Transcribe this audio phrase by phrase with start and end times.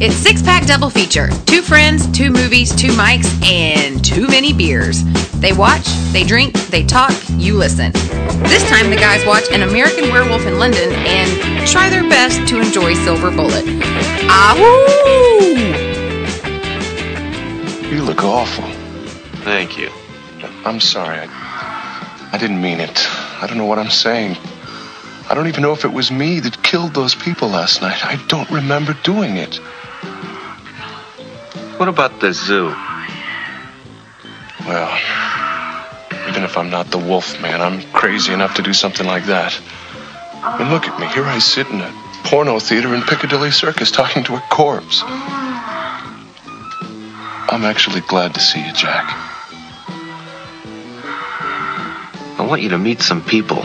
[0.00, 1.28] It's Six Pack Double Feature.
[1.46, 5.04] Two friends, two movies, two mics, and too many beers.
[5.34, 7.92] They watch, they drink, they talk, you listen.
[8.42, 12.60] This time the guys watch An American Werewolf in London and try their best to
[12.60, 13.64] enjoy Silver Bullet.
[14.28, 15.54] Ahoo!
[17.88, 18.64] You look awful.
[19.44, 19.90] Thank you.
[20.64, 21.18] I'm sorry.
[21.20, 23.06] I, I didn't mean it.
[23.40, 24.36] I don't know what I'm saying.
[25.30, 28.04] I don't even know if it was me that killed those people last night.
[28.04, 29.60] I don't remember doing it.
[31.84, 32.68] What about the zoo?
[34.66, 34.98] Well,
[36.30, 39.54] even if I'm not the wolf man, I'm crazy enough to do something like that.
[40.42, 41.06] I mean, look at me.
[41.08, 41.92] Here I sit in a
[42.24, 45.02] porno theater in Piccadilly Circus talking to a corpse.
[47.52, 49.04] I'm actually glad to see you, Jack.
[52.38, 53.62] I want you to meet some people.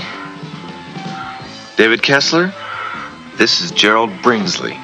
[1.77, 2.53] David Kessler,
[3.37, 4.77] this is Gerald Bringsley.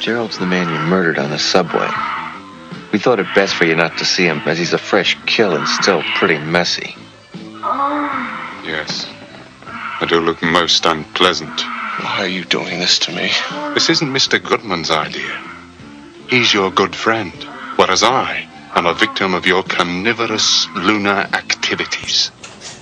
[0.00, 1.88] Gerald's the man you murdered on the subway.
[2.90, 5.54] We thought it best for you not to see him, as he's a fresh kill
[5.54, 6.96] and still pretty messy.
[8.64, 9.06] Yes.
[9.66, 11.60] I do look most unpleasant.
[11.60, 13.30] Why are you doing this to me?
[13.74, 14.42] This isn't Mr.
[14.42, 15.38] Goodman's idea.
[16.30, 17.32] He's your good friend,
[17.76, 22.30] whereas I am a victim of your carnivorous lunar activities.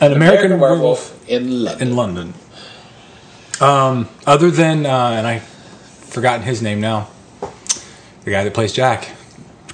[0.01, 1.89] An American, Werewolf in London.
[1.89, 2.35] in London.
[3.61, 5.58] Um, other than, uh, and I've
[6.09, 7.09] forgotten his name now,
[8.25, 9.11] the guy that plays Jack,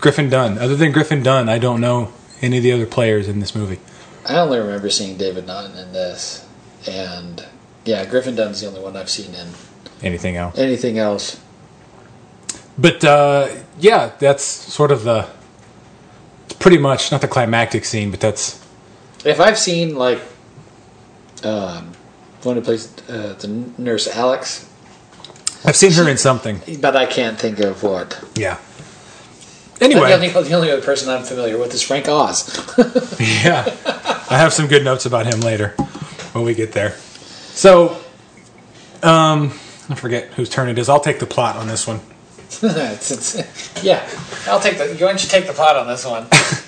[0.00, 0.58] Griffin Dunne.
[0.58, 3.78] Other than Griffin Dunne, I don't know any of the other players in this movie.
[4.26, 6.46] I only remember seeing David Naughton in this,
[6.88, 7.44] and
[7.84, 9.48] yeah, Griffin Dunne's the only one I've seen in
[10.02, 10.58] Anything else?
[10.58, 11.40] anything else.
[12.76, 15.28] But uh, yeah, that's sort of the
[16.58, 18.62] pretty much not the climactic scene, but that's
[19.24, 20.20] If I've seen like
[21.44, 21.92] um,
[22.42, 24.68] one who plays uh, the nurse Alex,
[25.64, 26.60] I've seen her in something.
[26.80, 28.22] but I can't think of what.
[28.34, 28.58] Yeah.
[29.78, 32.56] The Anyway, only, the only other person I'm familiar with is Frank Oz.
[33.20, 33.64] yeah,
[34.30, 35.70] I have some good notes about him later
[36.32, 36.92] when we get there.
[36.92, 38.00] So,
[39.02, 39.48] um,
[39.88, 40.88] I forget whose turn it is.
[40.88, 42.00] I'll take the plot on this one.
[42.62, 44.08] It's- it's- yeah,
[44.46, 44.86] I'll take the.
[44.86, 46.26] Why don't you take the plot on this one?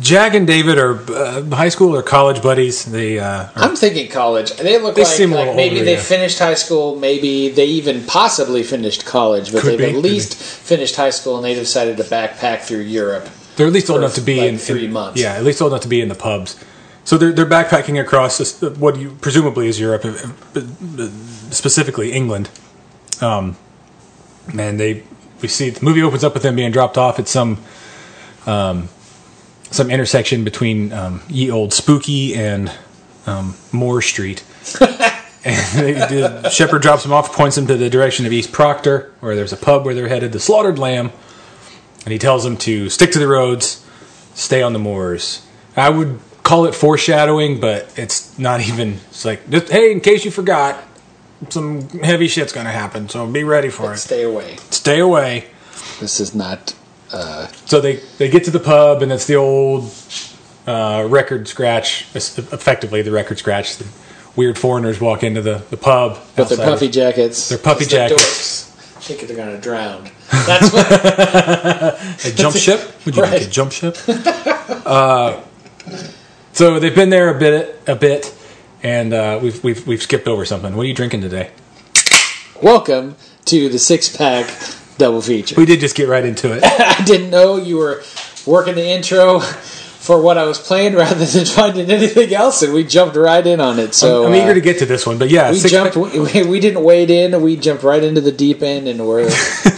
[0.00, 2.84] Jack and David are uh, high school or college buddies.
[2.84, 4.52] They uh, are I'm thinking college.
[4.56, 6.00] They look They like, seem like maybe older, they yeah.
[6.00, 6.96] finished high school.
[6.96, 11.36] Maybe they even possibly finished college, but Could they've be, at least finished high school
[11.36, 13.28] and they decided to backpack through Europe.
[13.56, 15.20] They're at least old enough to be like, in three in- months.
[15.20, 16.62] Yeah, at least old enough to be in the pubs.
[17.04, 21.08] So they're they're backpacking across what you presumably is Europe, uh, uh,
[21.50, 22.48] specifically England.
[23.20, 23.56] Um,
[24.58, 25.02] and they
[25.42, 27.58] we see the movie opens up with them being dropped off at some
[28.46, 28.88] um,
[29.70, 32.72] some intersection between um, ye old spooky and
[33.26, 34.44] um, Moore Street.
[34.80, 39.12] and they, the shepherd drops them off, points them to the direction of East Proctor,
[39.20, 40.32] where there's a pub where they're headed.
[40.32, 41.10] The Slaughtered Lamb
[42.04, 43.84] and he tells them to stick to the roads,
[44.34, 45.46] stay on the moors.
[45.76, 48.94] I would call it foreshadowing, but it's not even.
[49.08, 50.82] It's like, just, hey, in case you forgot,
[51.48, 53.98] some heavy shit's gonna happen, so be ready for it.
[53.98, 54.56] Stay away.
[54.70, 55.46] Stay away.
[56.00, 56.74] This is not.
[57.14, 59.90] Uh, So they they get to the pub, and it's the old
[60.66, 62.06] uh, record scratch.
[62.14, 63.76] Effectively, the record scratch.
[63.78, 63.86] The
[64.36, 67.48] weird foreigners walk into the the pub with their puffy jackets.
[67.48, 68.22] Their puffy It's the jackets.
[68.22, 68.70] dorks.
[69.04, 70.10] Think they're gonna drown.
[70.46, 70.86] That's what.
[72.32, 72.80] A jump ship?
[73.04, 73.96] Would you like a jump ship?
[74.08, 75.40] uh,
[76.52, 78.34] so they've been there a bit, a bit,
[78.82, 80.74] and uh, we've we've we've skipped over something.
[80.74, 81.50] What are you drinking today?
[82.62, 84.46] Welcome to the six pack
[84.98, 85.54] double feature.
[85.56, 86.62] We did just get right into it.
[86.64, 88.02] I didn't know you were
[88.46, 92.84] working the intro for what I was playing rather than finding anything else, and we
[92.84, 93.94] jumped right in on it.
[93.94, 95.96] So I'm uh, eager to get to this one, but yeah, we jumped.
[95.96, 97.40] We, we didn't wade in.
[97.42, 99.30] We jumped right into the deep end, and we're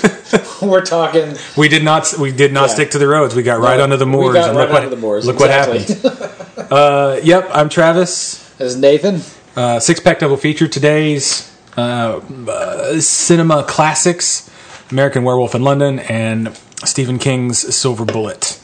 [0.63, 1.37] we're talking.
[1.57, 2.75] we did not we did not Yeah.
[2.75, 3.35] stick to the roads.
[3.35, 4.35] We got right No, onto the moors.
[4.35, 5.79] we got right look what the moors, look exactly.
[5.81, 6.73] what happened.
[6.73, 8.43] uh, yep, I'm Travis.
[8.61, 9.21] As Nathan,
[9.55, 14.51] Uh, six pack double feature today's uh, uh, cinema classics
[14.91, 18.61] American Werewolf in London and Stephen King's Silver Bullet.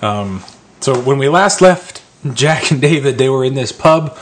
[0.00, 0.42] Um,
[0.80, 2.02] so when we last left
[2.34, 4.18] Jack and David, they were in this pub.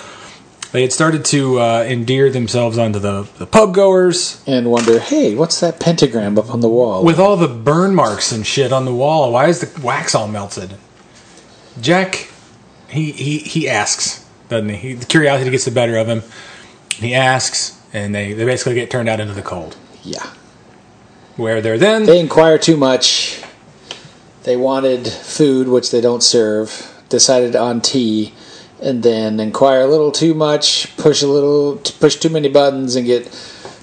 [0.73, 5.35] They had started to uh, endear themselves onto the, the pub goers and wonder, hey,
[5.35, 7.03] what's that pentagram up on the wall?
[7.05, 9.33] with all the burn marks and shit on the wall.
[9.33, 10.77] Why is the wax all melted?
[11.81, 12.29] Jack,
[12.89, 14.77] he he, he asks, doesn't he?
[14.77, 14.93] he?
[14.95, 16.23] The curiosity gets the better of him.
[16.95, 19.77] He asks, and they, they basically get turned out into the cold.
[20.05, 20.31] yeah,
[21.41, 23.43] Where they're then they inquire too much.
[24.43, 26.69] They wanted food, which they don't serve.
[27.09, 28.35] Decided on tea,
[28.81, 30.95] and then inquire a little too much.
[30.99, 33.25] Push a little, push too many buttons, and get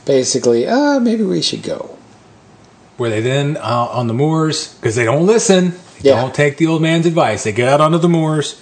[0.06, 1.98] basically, ah, maybe we should go.
[2.98, 5.72] where they then uh, on the moors because they don't listen.
[6.02, 6.22] They Yeah.
[6.22, 7.44] don't take the old man's advice.
[7.44, 8.56] They get out onto the moors.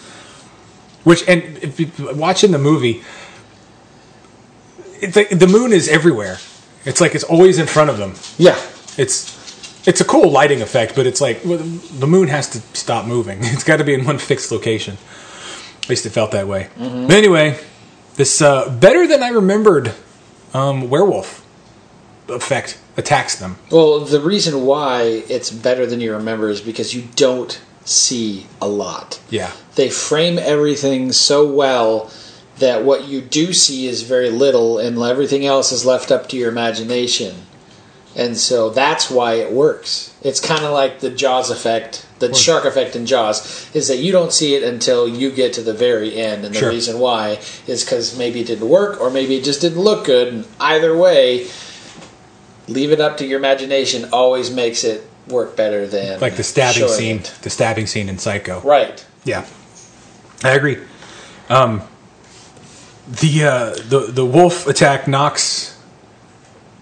[1.03, 3.03] Which and if you, watching the movie,
[5.01, 6.37] it's like the moon is everywhere.
[6.85, 8.13] It's like it's always in front of them.
[8.37, 8.57] Yeah.
[8.97, 13.05] It's it's a cool lighting effect, but it's like well, the moon has to stop
[13.05, 13.39] moving.
[13.43, 14.97] It's got to be in one fixed location.
[15.83, 16.69] At least it felt that way.
[16.77, 17.59] But anyway,
[18.15, 19.93] this uh, better than I remembered
[20.53, 21.45] um, werewolf
[22.27, 23.57] effect attacks them.
[23.69, 28.67] Well, the reason why it's better than you remember is because you don't see a
[28.67, 29.19] lot.
[29.29, 32.09] Yeah, They frame everything so well
[32.57, 36.37] that what you do see is very little, and everything else is left up to
[36.37, 37.35] your imagination.
[38.15, 40.15] And so that's why it works.
[40.21, 44.13] It's kind of like the Jaws effect, the shark effect in Jaws, is that you
[44.13, 46.45] don't see it until you get to the very end.
[46.45, 46.69] And the Sure.
[46.69, 50.29] reason why is because maybe it didn't work or maybe it just didn't look good.
[50.29, 51.47] And either way,
[52.67, 56.87] leave it up to your imagination always makes it work better than like the stabbing
[56.87, 57.33] scene, it.
[57.41, 58.61] the stabbing scene in Psycho.
[58.61, 59.05] Right.
[59.23, 59.45] Yeah,
[60.43, 60.77] I agree.
[61.49, 61.81] Um,
[63.07, 65.77] the uh, the the wolf attack knocks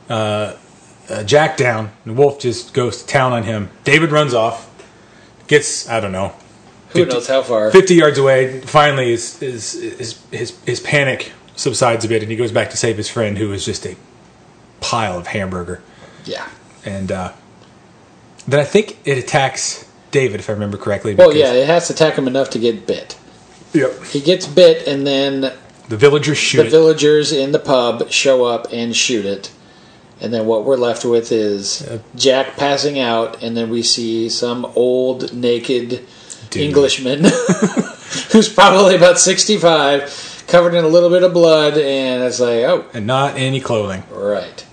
[0.09, 0.55] uh,
[1.13, 1.91] uh, Jack down.
[2.05, 3.69] The wolf just goes to town on him.
[3.83, 4.69] David runs off,
[5.47, 6.29] gets I don't know
[6.89, 7.71] Who 50 knows how far?
[7.71, 8.61] fifty yards away.
[8.61, 12.77] Finally, his his his his, his panic subsides a bit, and he goes back to
[12.77, 13.95] save his friend, who is just a
[14.81, 15.81] pile of hamburger.
[16.25, 16.47] Yeah.
[16.85, 17.33] And uh,
[18.47, 21.15] then I think it attacks David, if I remember correctly.
[21.15, 23.17] Well, yeah, it has to attack him enough to get bit.
[23.73, 24.03] Yep.
[24.05, 25.51] He gets bit, and then
[25.89, 26.71] The villagers shoot the it.
[26.71, 29.51] villagers in the pub show up and shoot it.
[30.21, 34.65] And then what we're left with is Jack passing out, and then we see some
[34.75, 36.05] old naked
[36.49, 36.63] Dude.
[36.63, 37.23] Englishman
[38.31, 42.85] who's probably about 65, covered in a little bit of blood, and it's like, oh,
[42.93, 44.03] and not any clothing.
[44.11, 44.65] right.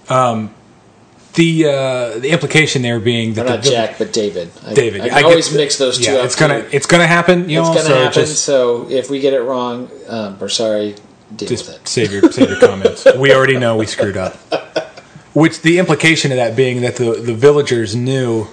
[1.34, 4.50] The uh, the implication there being that the not Jack, but David.
[4.66, 5.02] I, David.
[5.02, 6.24] I, get- always mix those two yeah, up.
[6.24, 6.68] It's gonna too.
[6.72, 7.48] it's gonna happen.
[7.48, 8.12] You It's know, gonna so happen.
[8.12, 10.96] Just, so if we get it wrong, um, we're sorry.
[11.36, 11.86] Deal with just it.
[11.86, 13.06] save your save your comments.
[13.16, 14.36] we already know we screwed up.
[15.32, 18.46] Which the implication of that being that the the villagers knew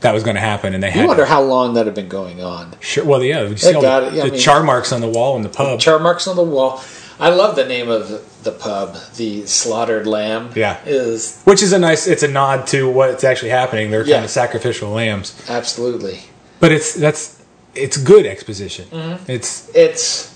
[0.00, 1.94] that was going to happen, and they You had wonder to, how long that had
[1.94, 2.74] been going on.
[2.80, 3.04] sure.
[3.04, 5.42] Well, yeah, you see all the, I the mean- char marks on the wall in
[5.42, 5.80] the pub.
[5.80, 6.82] Char marks on the wall.
[7.18, 8.08] I love the name of
[8.44, 8.96] the pub.
[9.16, 10.50] The Slaughtered Lamb.
[10.54, 10.78] Yeah.
[10.84, 12.06] is which is a nice.
[12.06, 13.90] It's a nod to what's actually happening.
[13.90, 14.16] They're Yeah.
[14.16, 16.20] kind of sacrificial lambs, absolutely.
[16.60, 17.42] but it's that's
[17.74, 18.86] it's good exposition.
[18.90, 19.30] Mm-hmm.
[19.30, 20.34] It's It's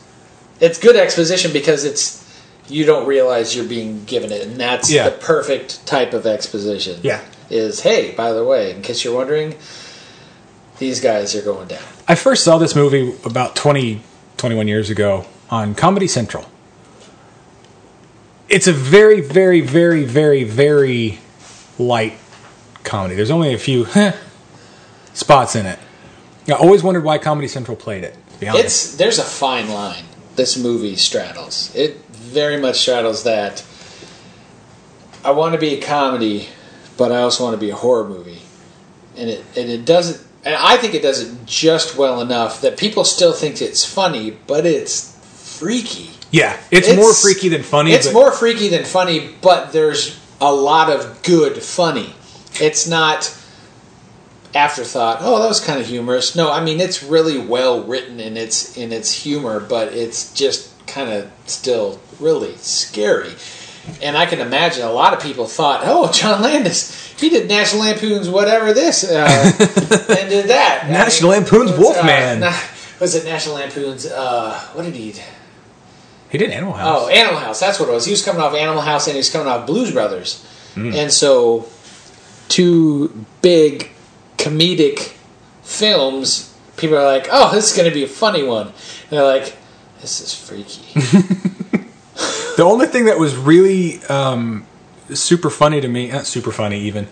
[0.58, 2.19] it's good exposition because it's
[2.70, 5.08] you don't realize you're being given it, and that's Yeah.
[5.10, 7.00] the perfect type of exposition.
[7.02, 7.20] Yeah.
[7.50, 9.56] is hey, by the way, in case you're wondering,
[10.78, 11.82] these guys are going down.
[12.06, 14.02] I first saw this movie about 20,
[14.36, 16.46] 21 years ago on Comedy Central.
[18.48, 21.18] It's a very, very, very, very, very
[21.78, 22.14] light
[22.84, 23.14] comedy.
[23.14, 24.12] There's only a few heh,
[25.12, 25.78] spots in it.
[26.48, 28.14] I always wondered why Comedy Central played it.
[28.34, 30.04] To be honest, It's there's a fine line.
[30.36, 31.74] This movie straddles.
[31.74, 32.00] It
[32.30, 33.64] very much straddles that.
[35.22, 36.48] I want to be a comedy,
[36.96, 38.40] but I also want to be a horror movie,
[39.16, 40.26] and it and it doesn't.
[40.44, 44.30] And I think it does it just well enough that people still think it's funny,
[44.46, 45.14] but it's
[45.58, 46.10] freaky.
[46.30, 47.92] yeah, it's, more freaky than funny.
[47.92, 52.14] It's but more freaky than funny, but there's a lot of good funny.
[52.54, 53.36] It's not
[54.54, 55.18] afterthought.
[55.20, 56.34] Oh, that was kind of humorous.
[56.34, 60.70] No, I mean it's really well written in its in its humor, but it's just
[60.86, 63.32] kind of still really scary.
[64.02, 67.82] And I can imagine a lot of people thought, "Oh, John Landis, he did National
[67.82, 69.52] Lampoon's whatever this uh,
[70.20, 72.42] and did that." National Lampoon's what's, Wolfman.
[72.42, 72.58] Uh,
[73.00, 74.06] was it National Lampoon's?
[74.06, 75.14] Uh, what did he?
[76.30, 76.98] he did Animal House.
[77.02, 77.58] Oh, Animal House.
[77.58, 78.04] That's what it was.
[78.04, 80.44] He was coming off Animal House and he was coming off Blues Brothers.
[80.74, 80.92] Hmm.
[80.94, 81.68] And so,
[82.48, 83.90] two big
[84.36, 85.14] comedic
[85.62, 88.68] films, people are like, oh, this is going to be a funny one.
[88.68, 88.74] And
[89.10, 89.56] they're like,
[90.00, 90.84] this is freaky.
[92.56, 94.66] The only thing that was really um,
[95.12, 97.08] super funny to me, not super funny even,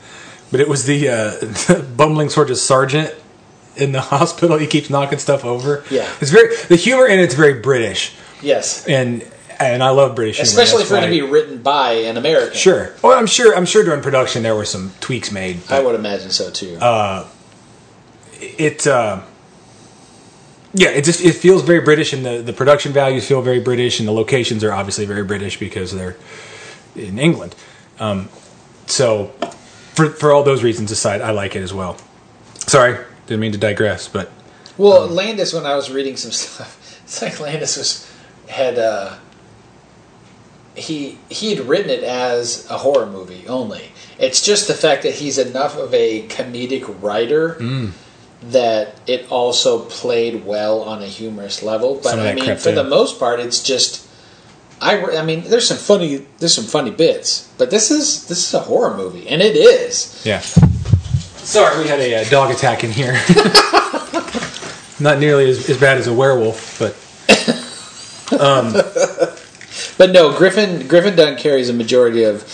[0.51, 3.15] but it was the, uh, the bumbling sort of sergeant
[3.77, 4.59] in the hospital.
[4.59, 5.85] He keeps knocking stuff over.
[5.91, 6.11] Yeah.
[6.21, 8.87] it's very the humor in it's very British, yes.
[8.87, 9.27] and
[9.59, 10.49] and I love British humor.
[10.49, 12.57] Especially That's for it to be written by an American.
[12.57, 12.93] sure.
[13.03, 15.61] Well, I'm sure I'm sure during production there were some tweaks made.
[15.71, 16.77] I would imagine so too.
[16.77, 17.27] Uh,
[18.41, 19.23] it uh,
[20.75, 23.99] yeah it just it feels very british and the, the production values feel very british
[24.01, 26.17] and the locations are obviously very british because they're
[26.95, 27.55] in england
[28.01, 28.29] um,
[28.87, 29.27] so
[29.95, 31.97] for, for all those reasons aside i like it as well
[32.67, 34.31] sorry didn't mean to digress but
[34.79, 38.07] Well, Landis, when I was reading some stuff, it's like Landis was
[38.47, 39.17] had uh,
[40.77, 43.91] he he had written it as a horror movie only.
[44.19, 47.91] It's just the fact that he's enough of a comedic writer Mm.
[48.43, 52.01] That it also played well on a humorous level.
[52.03, 52.75] But I mean, for in.
[52.75, 54.07] the most part, it's just.
[54.81, 58.55] I, I mean, there's some funny there's some funny bits, but this is this is
[58.55, 60.23] a horror movie, and it is.
[60.25, 60.39] Yeah.
[60.39, 63.13] Sorry, we had a uh, dog attack in here.
[65.01, 66.95] Not nearly as, as bad as a werewolf, but
[69.99, 72.45] But no, Griffin Griffin Dunne carries a majority of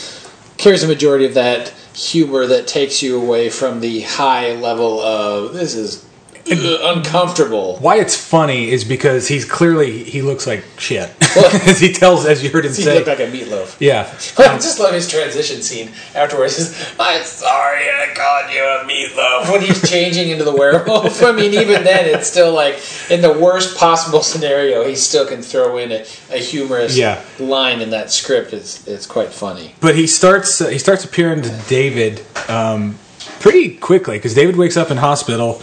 [0.56, 5.52] carries a majority of that humor that takes you away from the high level of
[5.54, 6.04] this is
[6.50, 7.76] uh, uncomfortable.
[7.78, 11.10] why it's funny is because he's clearly he looks like shit.
[11.36, 12.90] as he tells, as you heard him He say.
[12.92, 13.76] He looked like a meatloaf.
[13.80, 14.02] yeah.
[14.38, 16.56] I just love his transition scene afterwards.
[16.56, 19.50] He's, I'm sorry I called you a meatloaf.
[19.52, 21.22] When he's changing into the werewolf.
[21.22, 22.78] I mean, even then, it's still like,
[23.10, 27.22] in the worst possible scenario, he still can throw in a, a humorous Yeah.
[27.38, 28.52] line in that script.
[28.52, 29.74] It's, it's quite funny.
[29.80, 32.98] But he starts uh, he starts appearing to David um,
[33.40, 35.62] pretty quickly because David wakes up in hospital.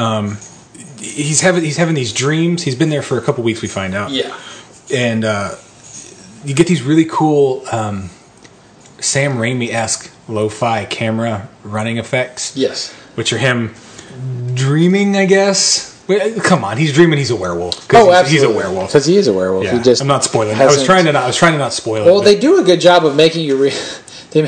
[0.00, 0.38] Um,
[0.98, 2.62] he's having he's having these dreams.
[2.62, 3.62] He's been there for a couple weeks.
[3.62, 4.10] We find out.
[4.10, 4.36] Yeah.
[4.92, 5.54] and uh,
[6.44, 8.08] you get these really cool um,
[8.98, 12.92] Sam Raimi esque lo-fi camera running effects, Yes.
[13.14, 13.74] which are him
[14.54, 15.88] dreaming, I guess.
[16.42, 17.18] Come on, he's dreaming.
[17.18, 17.86] He's a werewolf.
[17.94, 18.30] Oh, he's, absolutely.
[18.32, 18.88] he's a werewolf.
[18.88, 19.64] Because he is a werewolf.
[19.64, 20.56] Yeah, He just I'm not spoiling.
[20.56, 20.60] it.
[20.60, 21.22] I was trying to not.
[21.22, 22.06] I was trying to not spoil it.
[22.06, 22.24] Well, it.
[22.24, 23.56] they do a good job of making you.
[23.56, 23.70] Re-
[24.32, 24.42] they,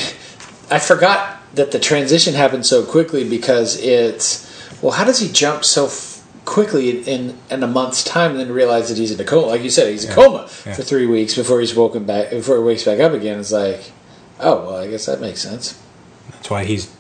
[0.71, 4.51] I forgot that the transition happened so quickly because it's.
[4.83, 8.53] Well, how does he jump so f- quickly in in a month's time and then
[8.53, 9.47] realize that he's in a coma?
[9.47, 10.75] Like you said, he's in a coma Yeah.
[10.75, 12.31] for three weeks before he's woken back.
[12.31, 13.93] Before he wakes back up again, it's like,
[14.41, 15.81] oh well, I guess that makes sense.
[16.33, 16.91] That's why he's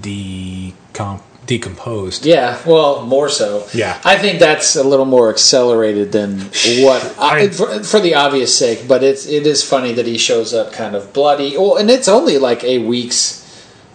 [0.00, 2.24] decom- decomposed.
[2.26, 3.66] Yeah, well, more so.
[3.74, 4.00] Yeah.
[4.04, 6.40] I think that's a little more accelerated than
[6.84, 8.86] what I, I- for, for the obvious sake.
[8.88, 11.56] But it's it is funny that he shows up kind of bloody.
[11.56, 13.40] Well, and it's only like a week's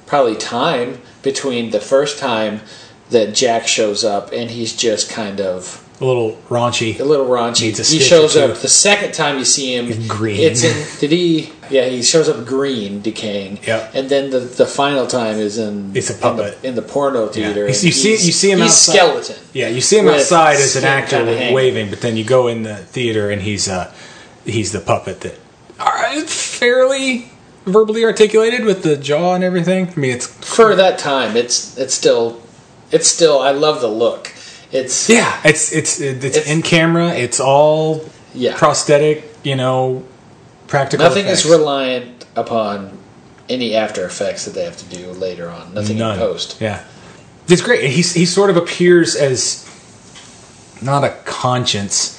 [0.05, 2.61] probably time between the first time
[3.09, 6.99] that Jack shows up and he's just kind of A little raunchy.
[6.99, 7.75] a little raunchy.
[7.89, 9.85] He shows up the second time you see him.
[9.87, 10.39] He's green.
[10.41, 10.99] It's in.
[10.99, 11.51] Did he?
[11.69, 13.59] Yeah, he shows up green, decaying.
[13.67, 13.91] Yep.
[13.95, 15.93] And then the the final time is in.
[15.93, 16.61] He's a in puppet.
[16.61, 17.67] the, in the porno theater.
[17.67, 19.35] You see- you see- you see him He's outside- skeleton.
[19.53, 21.53] Yeah, you see him outside as an actor kinda hanging.
[21.53, 23.91] waving, but then you go in the theater and he's uh,
[24.45, 25.39] he's the puppet that
[25.79, 27.29] are fairly
[27.65, 29.89] verbally articulated with the jaw and everything.
[29.89, 32.41] I mean, it's For that time, it's it's still,
[32.91, 33.39] it's still.
[33.39, 34.33] I love the look.
[34.71, 37.09] It's yeah, it's it's it's, It's- in camera.
[37.13, 38.57] It's all yeah.
[38.57, 40.03] prosthetic, you know,
[40.67, 41.05] practical.
[41.07, 41.45] Nothing effects.
[41.45, 42.97] is reliant upon
[43.49, 45.73] any After Effects that they have to do later on.
[45.73, 46.15] Nothing None.
[46.15, 46.59] in post.
[46.59, 46.83] Yeah,
[47.47, 47.89] it's great.
[47.89, 49.63] He's he sort of appears as
[50.81, 52.13] not a conscience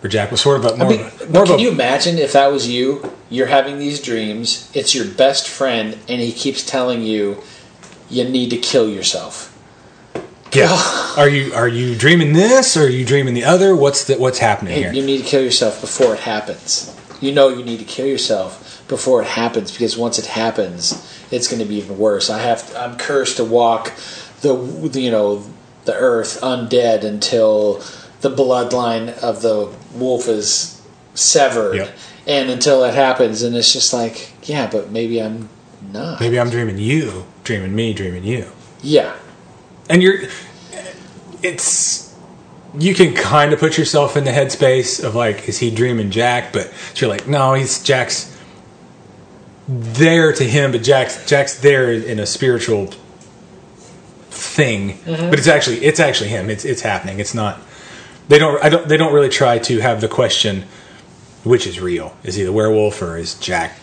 [0.00, 1.58] for Jack, but sort of a more, I mean, of a- more but of can
[1.58, 3.12] a you imagine if that was you?
[3.30, 4.70] You're having these dreams.
[4.74, 7.42] It's your best friend, and he keeps telling you
[8.10, 9.48] you need to kill yourself.
[10.52, 10.68] Yeah.
[11.16, 13.74] are you are you dreaming this or are you dreaming the other?
[13.76, 14.92] What's the what's happening here?
[14.92, 16.96] you need to kill yourself before it happens.
[17.20, 21.48] You know you need to kill yourself before it happens because once it happens, it's
[21.48, 22.28] going to be even worse.
[22.30, 23.92] I have to, I'm cursed to walk
[24.40, 25.44] the the, you know
[25.84, 27.82] the earth undead until
[28.20, 30.80] the bloodline of the wolf is
[31.14, 31.96] severed, Yep.
[32.26, 35.48] and until it happens, and it's just like yeah, but maybe I'm
[35.92, 36.20] not.
[36.20, 38.50] Maybe I'm dreaming you, dreaming me, dreaming you.
[38.82, 39.16] Yeah,
[39.92, 40.22] And you're
[41.42, 42.16] it's
[42.78, 46.52] you can kind of put yourself in the headspace of like is he dreaming Jack,
[46.52, 48.34] but you're like no, he's Jack's
[49.68, 52.86] there to him, but Jack's Jack's there in a spiritual
[54.30, 54.98] thing.
[54.98, 55.30] Mm-hmm.
[55.30, 56.48] But it's actually it's actually him.
[56.48, 57.20] It's it's happening.
[57.20, 57.60] It's not
[58.28, 60.64] they don't I don't they don't really try to have the question
[61.44, 62.16] which is real.
[62.22, 63.78] Is he the werewolf or is Jack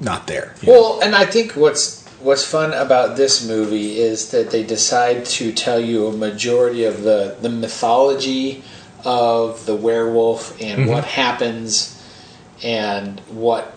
[0.00, 0.54] not there?
[0.62, 0.72] You know?
[0.72, 5.52] Well, and I think what's what's fun about this movie is that they decide to
[5.52, 8.62] tell you a majority of the the mythology
[9.04, 10.90] of the werewolf and mm-hmm.
[10.90, 11.96] what happens
[12.62, 13.74] and what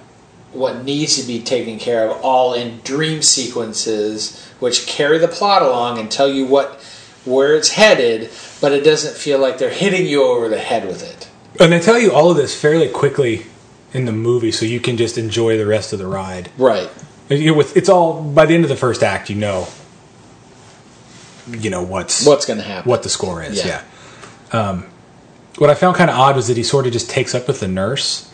[0.52, 5.62] what needs to be taken care of all in dream sequences which carry the plot
[5.62, 6.82] along and tell you what
[7.26, 8.30] where it's headed
[8.64, 11.28] but it doesn't feel like they're hitting you over the head with it.
[11.60, 13.46] And they tell you all of this fairly quickly
[13.92, 16.50] in the movie, so you can just enjoy the rest of the ride.
[16.58, 16.90] right.
[16.90, 19.68] And, You know, with it's all by the end of the first act, you know,
[21.50, 23.64] you know what's what's going to happen what the score is.
[23.66, 23.84] Yeah.
[24.54, 24.70] Yeah.
[24.70, 24.86] Um,
[25.58, 27.60] what I found kind of odd was that he sort of just takes up with
[27.60, 28.32] the nurse.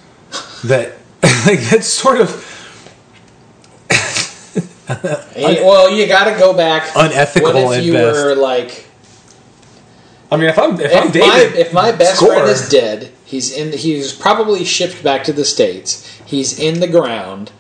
[0.64, 0.96] That
[1.46, 2.30] like that's sort of
[5.34, 8.24] Hey, well you got to go back Unethical what if you best.
[8.24, 8.88] were like
[10.32, 12.34] I mean, if I'm if, I'm if David, my, if my best score.
[12.34, 13.78] friend is dead He's in.
[13.78, 16.04] He's probably shipped back to the states.
[16.26, 17.52] He's in the ground.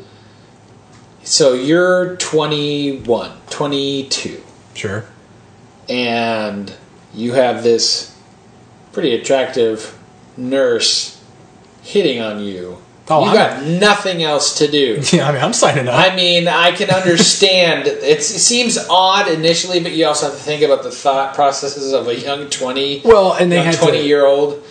[1.29, 4.41] So you're 21, 22,
[4.74, 5.05] Sure.
[5.88, 6.74] and
[7.13, 8.15] you have this
[8.93, 9.95] pretty attractive
[10.38, 11.21] nurse
[11.83, 12.79] hitting on you.
[13.12, 15.03] Oh, you I'm- got nothing else to do.
[15.13, 15.93] Yeah, I mean, I'm signing up.
[15.93, 17.86] I mean, I can understand.
[17.86, 21.93] It's, it seems odd initially, but you also have to think about the thought processes
[21.93, 24.63] of a young twenty, well, and they had twenty to, year old.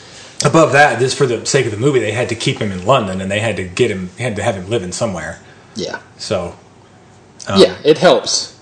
[0.45, 2.85] above that, just for the sake of the movie, they had to keep him in
[2.85, 5.39] London, and they had to get him, had to have him living somewhere.
[5.79, 6.55] Yeah, So,
[7.47, 8.59] um, yeah, it helps.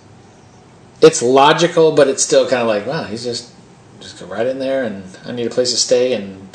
[1.01, 3.53] It's logical, but it's still kind of like, wow, he's just
[4.01, 6.49] just go right in there, and I need a place to stay, and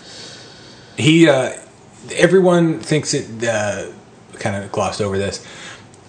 [0.98, 1.54] he, uh,
[2.16, 3.44] everyone thinks it.
[3.44, 3.92] Uh,
[4.40, 5.46] kind of glossed over this.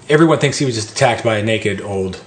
[0.08, 2.22] Everyone thinks he was just attacked by a naked old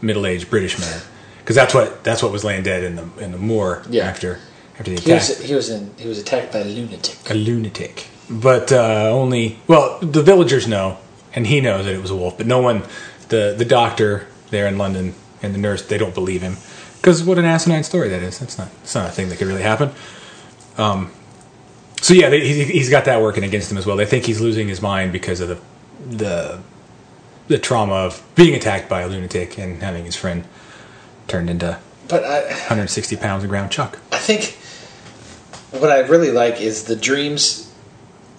[0.00, 1.00] middle-aged British man
[1.38, 4.04] because that's what that's what was laying dead in the in the moor Yeah.
[4.04, 4.38] after
[4.78, 5.28] after the he attack.
[5.28, 7.16] was he was in he was attacked by a lunatic.
[7.30, 8.06] a lunatic.
[8.30, 10.96] But uh, only well, the villagers know,
[11.34, 12.36] and he knows that it was a wolf.
[12.36, 12.82] But no one,
[13.28, 16.56] the the doctor there in London and the nurse, they don't believe him
[17.04, 18.38] because what an asinine story that is.
[18.38, 19.90] That's not that's not a thing that could really happen.
[20.78, 21.12] Um,
[22.00, 23.96] so yeah, they, he, he's got that working against him as well.
[23.96, 25.58] They think he's losing his mind because of the
[26.06, 26.60] the
[27.48, 30.44] the trauma of being attacked by a lunatic and having his friend
[31.28, 33.98] turned into But I 160 pounds of ground chuck.
[34.12, 34.56] I think
[35.78, 37.72] what I really like is the dreams,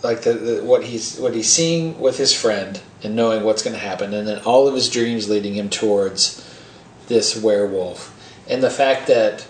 [0.03, 3.75] like the, the what he's what he's seeing with his friend and knowing what's going
[3.75, 6.41] to happen, and then all of his dreams leading him towards
[7.07, 8.11] this werewolf,
[8.49, 9.45] and the fact that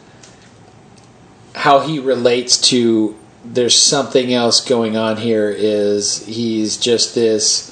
[1.56, 7.72] how he relates to there's something else going on here is he's just this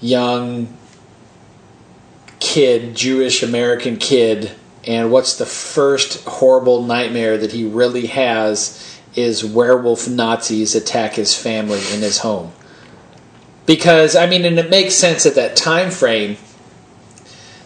[0.00, 0.74] young
[2.40, 4.52] kid, Jewish American kid,
[4.86, 11.34] and what's the first horrible nightmare that he really has is werewolf Nazis attack his
[11.34, 12.52] family in his home.
[13.68, 16.36] Because I mean, and it makes sense at that time frame.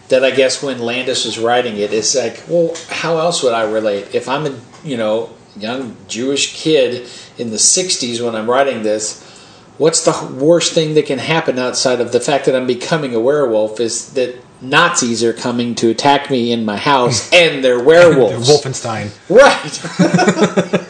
[0.08, 3.62] That I guess when Landis was writing it, it's like, well, how else would I
[3.62, 8.82] relate if I'm a you know young Jewish kid in the '60s when I'm writing
[8.82, 9.32] this?
[9.78, 13.20] what's the worst thing that can happen outside of the fact that I'm becoming a
[13.20, 18.48] werewolf is that Nazis are coming to attack me in my house and they're werewolves.
[18.50, 19.10] Wolfenstein.
[19.28, 20.78] Right.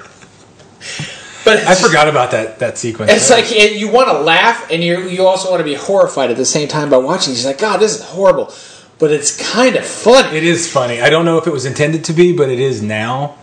[1.44, 3.11] but I forgot about that that sequence.
[3.12, 6.31] It's like and you want to laugh and you you also want to be horrified
[6.31, 7.33] at the same time by watching.
[7.35, 8.52] He's like, God, this is horrible,
[8.98, 10.37] but it's kind of funny.
[10.37, 11.00] It is funny.
[11.00, 13.37] I don't know if it was intended to be, but it is now.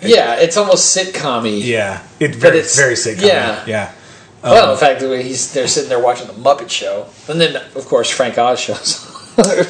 [0.00, 1.48] yeah, it's almost sitcom-y.
[1.64, 3.26] Yeah, it very it's- very sitcom.
[3.26, 3.64] yeah.
[3.66, 3.92] yeah.
[4.42, 8.08] Well, the fact he's they're sitting there watching the Muppet Show, and then of course
[8.08, 9.04] Frank Oz shows.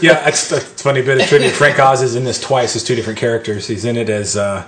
[0.01, 1.51] Yeah, that's a funny bit of trivia.
[1.51, 3.67] Frank Oz is in this twice as two different characters.
[3.67, 4.65] He's in it as uh,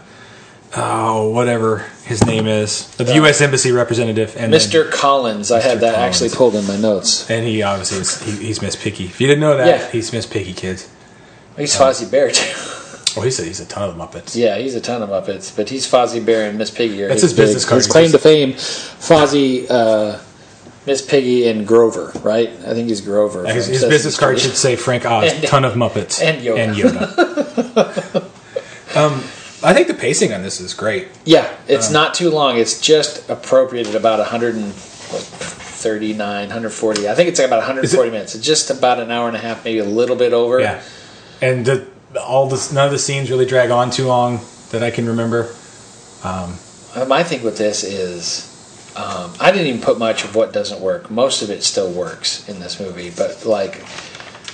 [0.76, 3.40] oh whatever his name is, the U.S.
[3.40, 4.90] Embassy representative, and then- Mr.
[4.90, 5.50] Collins.
[5.50, 5.80] I had Mr.
[5.82, 6.16] that Collins.
[6.22, 7.28] actually pulled in my notes.
[7.30, 9.06] and he obviously is he, he's Miss Piggy.
[9.06, 9.90] If you didn't know that, Yeah.
[9.90, 10.88] he's Miss Piggy, kids.
[11.56, 12.54] He's Fozzie Bear too.
[13.16, 14.36] Oh, he said he's a ton of the Muppets.
[14.36, 17.02] yeah, he's a ton of Muppets, but he's Fozzie Bear and Miss Piggy.
[17.02, 17.78] Are That's his big- business card.
[17.78, 20.20] His claim to fame: Fozzie, uh,
[20.86, 22.12] Miss Piggy, and Grover.
[22.22, 22.50] Right?
[22.64, 23.44] I think he's Grover.
[23.46, 24.50] His, from his Sesame business card Street.
[24.50, 26.58] should say Frank Oz, And- ton of Muppets, and Yoda.
[26.58, 28.96] And Yoda.
[28.96, 29.24] um,
[29.62, 31.08] I think the pacing on this is great.
[31.24, 31.92] Yeah, it's Uh.
[31.92, 32.56] not too long.
[32.58, 37.08] It's just appropriate at about 139, 140.
[37.08, 38.34] I think it's about 140 minutes.
[38.34, 40.60] It's just about an hour and a half, maybe a little bit over.
[40.60, 40.80] Yeah,
[41.42, 41.86] and the,
[42.20, 45.48] all this none of the scenes really drag on too long that I can remember.
[46.24, 46.48] Uh,
[47.06, 48.46] My thing with this is,
[48.96, 51.10] um, I didn't even put much of what doesn't work.
[51.10, 53.80] Most of it still works in this movie, but like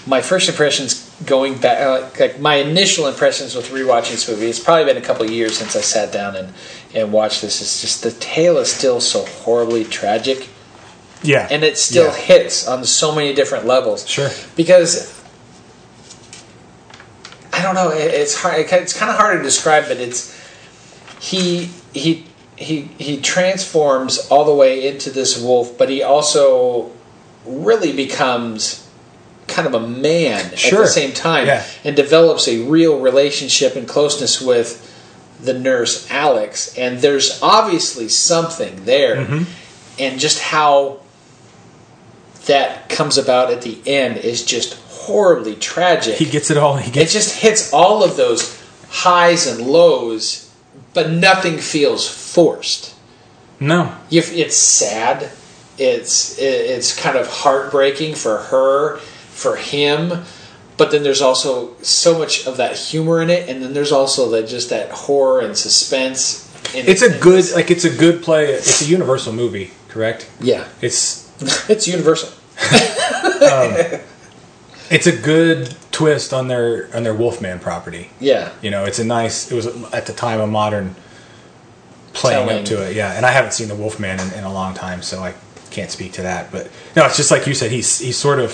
[0.06, 4.46] my first impressions going back, uh, like my initial impressions with rewatching this movie.
[4.46, 6.52] It's probably been a couple years since I sat down and
[6.94, 7.60] and watched this.
[7.62, 10.48] It's just the tale is still so horribly tragic,
[11.22, 12.16] Yeah, and it still Yeah.
[12.16, 14.06] hits on so many different levels.
[14.08, 14.30] Sure.
[14.56, 15.14] because.
[17.52, 17.90] I don't know.
[17.90, 18.60] it- It's hard.
[18.70, 20.34] It's kind of hard to describe, but it's
[21.20, 22.26] he he
[22.56, 26.90] he he transforms all the way into this wolf, but he also
[27.46, 28.85] really becomes
[29.46, 31.64] kind of a man at the same time Yeah.
[31.84, 34.92] and develops a real relationship and closeness with
[35.42, 39.42] the nurse Alex and there's obviously something there Mm-hmm.
[39.98, 41.00] and just how
[42.46, 46.76] that comes about at the end is just horribly tragic he gets it all.
[46.76, 50.52] He it just hits all of those highs and lows,
[50.94, 52.94] but nothing feels forced.
[53.60, 53.94] no.
[54.10, 55.30] It's sad.
[55.78, 59.00] It's it's kind of heartbreaking for her,
[59.36, 60.24] for him,
[60.76, 64.30] but then there's also so much of that humor in it, and then there's also
[64.30, 66.44] that just that horror and suspense
[66.74, 68.46] in It's a good like it's a good play.
[68.52, 70.28] It's a Universal movie, correct?
[70.40, 70.66] yeah.
[70.80, 71.24] It's
[71.70, 72.30] It's universal.
[73.36, 74.00] Um,
[74.90, 78.08] it's a good twist on their on their Wolfman property.
[78.18, 78.50] Yeah.
[78.62, 79.52] You know, it's a nice.
[79.52, 80.96] It was at the time a modern
[82.14, 82.60] playing Telling.
[82.60, 82.96] up to it.
[82.96, 85.34] Yeah, and I haven't seen the Wolfman in, in a long time, so I
[85.70, 86.50] can't speak to that.
[86.50, 87.70] But no, it's just like you said.
[87.70, 88.52] He's he's sort of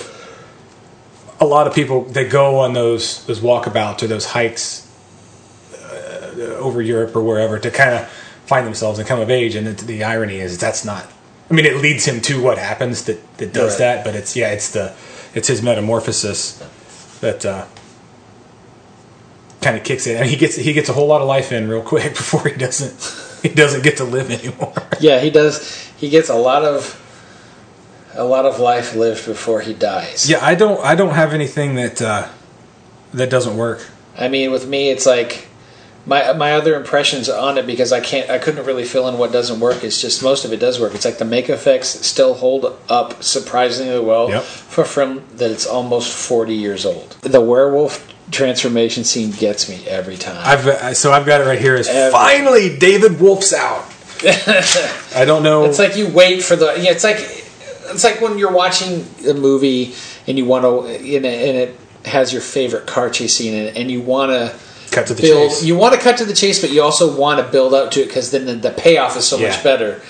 [1.43, 4.87] a lot of people they go on those those walkabouts or those hikes
[5.75, 8.07] uh, over Europe or wherever to kind of
[8.45, 9.55] find themselves and come of age.
[9.55, 11.05] And the, the irony is that's not.
[11.49, 13.79] I mean, it leads him to what happens that that does Right.
[13.79, 14.93] that, but it's yeah, it's the
[15.33, 16.59] it's his metamorphosis
[17.21, 17.45] that.
[17.45, 17.65] uh
[19.61, 21.69] kind of kicks in, and he gets he gets a whole lot of life in
[21.69, 22.93] real quick before he doesn't
[23.41, 24.73] he doesn't get to live anymore.
[24.99, 25.55] Yeah, he does.
[25.97, 26.99] He gets a lot of
[28.15, 30.29] a lot of life lived before he dies.
[30.29, 32.29] Yeah, I don't I don't have anything that uh,
[33.13, 33.87] that doesn't work.
[34.17, 35.47] I mean, with me, it's like
[36.05, 39.31] my my other impressions on it because I can't I couldn't really fill in what
[39.31, 39.83] doesn't work.
[39.83, 40.93] It's just most of it does work.
[40.93, 44.43] It's like the make effects still hold up surprisingly well Yep.
[44.43, 47.11] for from that it's almost forty years old.
[47.21, 50.41] The werewolf transformation scene gets me every time.
[50.45, 51.75] I've uh, so I've got it right here.
[51.75, 53.85] Is Every- finally David Wolf's out.
[55.15, 55.65] I don't know.
[55.65, 56.91] It's like you wait for the yeah.
[56.91, 57.42] It's like
[57.89, 59.93] it's like when you're watching a movie
[60.27, 63.65] and you want to and it, and it has your favorite car chase scene in
[63.67, 64.55] it, and you want to
[64.91, 65.49] cut to the build.
[65.51, 65.63] chase.
[65.63, 68.01] You want to cut to the chase, but you also want to build up to
[68.01, 69.49] it because then the, the payoff is so Yeah.
[69.49, 70.01] much better.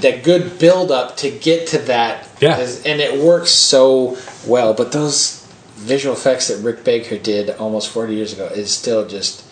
[0.00, 2.58] That good build up to get to that, Yeah.
[2.58, 4.72] is- and it works so well.
[4.74, 5.44] But those
[5.76, 9.42] visual effects that Rick Baker did almost 40 years ago is still just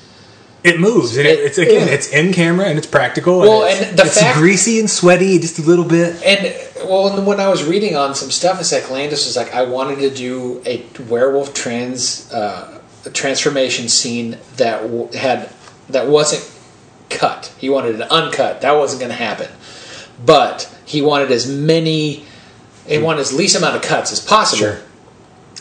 [0.62, 3.40] it moves, and it, it- it's again, it's in camera and it's practical.
[3.40, 6.22] Well, and, it's, and the it's fact- greasy and sweaty, just a little bit.
[6.22, 9.62] And well, when I was reading on some stuff, it's like Landis was like, I
[9.62, 12.80] wanted to do a werewolf trans uh,
[13.12, 15.50] transformation scene that w- had
[15.88, 16.48] that wasn't
[17.08, 17.52] cut.
[17.58, 18.60] He wanted it uncut.
[18.60, 19.48] That wasn't going to happen.
[20.24, 22.24] But he wanted as many.
[22.86, 24.58] He wanted as least amount of cuts as possible.
[24.58, 24.78] Sure.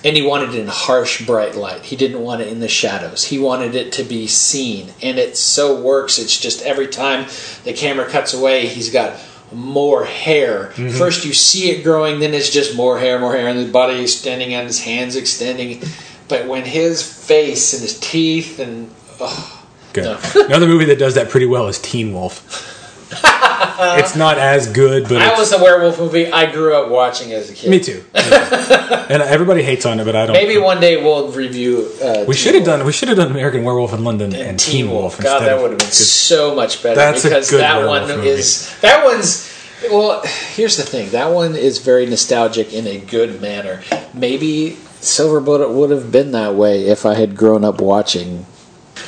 [0.04, 1.84] And he wanted it in harsh, bright light.
[1.84, 3.26] He didn't want it in the shadows.
[3.26, 4.94] He wanted it to be seen.
[5.02, 6.18] And it so works.
[6.18, 7.28] It's just every time
[7.66, 9.20] the camera cuts away, he's got
[9.52, 10.72] more hair.
[10.76, 10.98] Mm-hmm.
[10.98, 14.04] First, you see it growing, then it's just more hair, more hair, and his body
[14.04, 15.82] is standing and his hands extending.
[16.28, 18.92] But when his face and his teeth and.
[19.20, 20.04] Oh, Good.
[20.36, 20.46] No.
[20.46, 22.76] Another movie that does that pretty well is Teen Wolf.
[23.80, 27.50] it's not as good, but that was a werewolf movie I grew up watching as
[27.50, 27.70] a kid.
[27.72, 28.04] me too.
[28.14, 30.34] and everybody hates on it, but I don't.
[30.34, 31.90] Maybe one day we'll review.
[32.04, 32.86] Uh, We should have done.
[32.86, 35.20] We should have done American Werewolf in London and, and Teen Wolf.
[35.20, 38.28] God, that would have been so much better That's a because good that one movie.
[38.28, 39.48] is that one's.
[39.90, 40.22] Well,
[40.56, 41.12] here's the thing.
[41.12, 43.82] That one is very nostalgic in a good manner.
[44.14, 48.46] Maybe Silver Bullet would have been that way if I had grown up watching.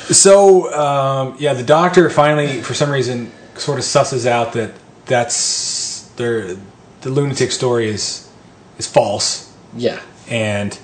[0.08, 3.30] So um, yeah, the doctor finally, for some reason,
[3.62, 4.72] sort of susses out that
[5.06, 6.54] that's their
[7.02, 8.28] the lunatic story is
[8.78, 10.78] is false, Yeah, and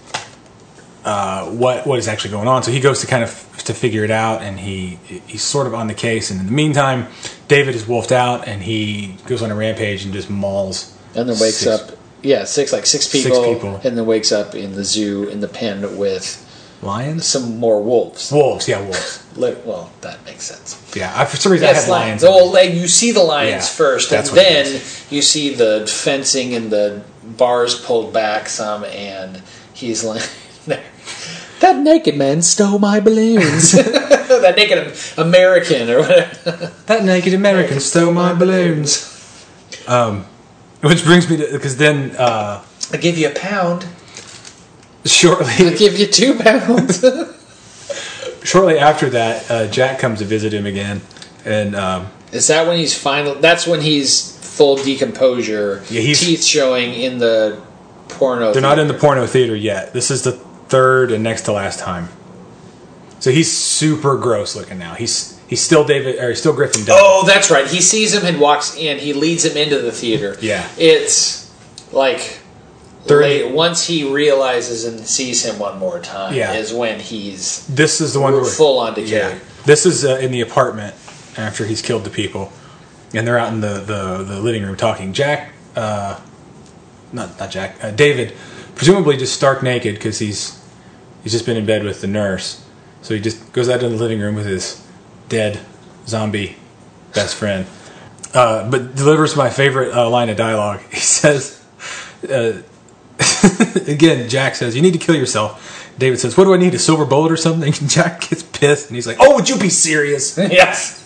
[1.04, 2.62] uh, what what is actually going on.
[2.62, 3.30] So he goes to kind of
[3.64, 6.30] to figure it out, and he he's sort of on the case.
[6.30, 7.06] And in the meantime,
[7.48, 10.94] David is wolfed out, and he goes on a rampage and just mauls.
[11.14, 11.96] and then wakes six- up.
[12.20, 13.80] Yeah, six like six Six people, people.
[13.84, 16.44] and then wakes up in the zoo in the pen with
[16.82, 17.26] lions.
[17.26, 18.30] some more wolves.
[18.32, 19.24] Wolves, yeah, wolves.
[19.38, 20.74] Well, that makes sense.
[20.96, 22.22] Yeah, I, for some reason Yes, I had lions.
[22.24, 22.34] lions.
[22.34, 25.54] Well, like you see the lions Yeah, first, and that's what it then you see
[25.54, 27.02] the fencing and the
[27.36, 29.40] bars pulled back some, and
[29.72, 30.28] he's like,
[31.60, 36.72] "That naked man stole my balloons." that naked American or whatever.
[36.86, 39.46] that naked American stole my balloons.
[39.86, 40.26] Um,
[40.80, 43.86] which brings me to because then uh, I give you a pound.
[45.04, 47.04] Shortly give you two pounds.
[48.44, 51.00] shortly after that, uh, Jack comes to visit him again,
[51.44, 53.34] and um, Is that when he's final?
[53.36, 57.60] That's when he's full decomposure, Yeah, he's- teeth showing in the
[58.08, 58.52] porno.
[58.52, 59.06] they're not in the theater.
[59.06, 59.92] porno theater yet.
[59.92, 62.08] This is the third and next to last time.
[63.20, 64.94] So he's super gross looking now.
[64.94, 66.84] He's he's still David or he's still Griffin.
[66.84, 66.96] Dunne.
[67.00, 67.66] Oh, that's right.
[67.66, 68.98] He sees him and walks in.
[68.98, 70.36] He leads him into the theater.
[70.40, 70.68] Yeah.
[70.78, 71.50] It's
[71.92, 72.38] like
[73.04, 76.54] Thirty- late, once he realizes and sees him one more time Yeah.
[76.54, 79.10] is when he's this is the one we're full on decay.
[79.18, 80.94] Yeah, this is uh, in the apartment
[81.36, 82.52] after he's killed the people,
[83.14, 85.12] and they're out in the the, the living room talking.
[85.12, 86.18] Jack, uh,
[87.12, 88.34] not not Jack, uh, David,
[88.74, 90.60] presumably just stark naked because he's
[91.22, 92.64] he's just been in bed with the nurse,
[93.02, 94.84] so he just goes out in the living room with his
[95.28, 95.60] dead
[96.06, 96.56] zombie
[97.14, 97.66] best friend.
[98.34, 100.80] Uh, but delivers my favorite uh, line of dialogue.
[100.90, 101.62] He says,
[102.28, 102.60] uh,
[103.88, 106.74] again, Jack says, "You need to kill yourself." David says, "What do I need?
[106.74, 109.70] A silver bullet or something?" Jack gets pissed and he's like, "Oh, would you be
[109.70, 111.04] serious?" yes.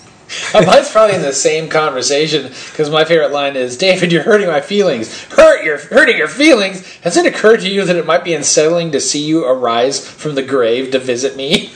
[0.54, 4.60] Mine's probably in the same conversation because my favorite line is, "David, you're hurting my
[4.60, 5.24] feelings.
[5.24, 6.86] Hurt, you're hurting your feelings.
[7.02, 10.34] Has it occurred to you that it might be unsettling to see you arise from
[10.34, 11.72] the grave to visit me?"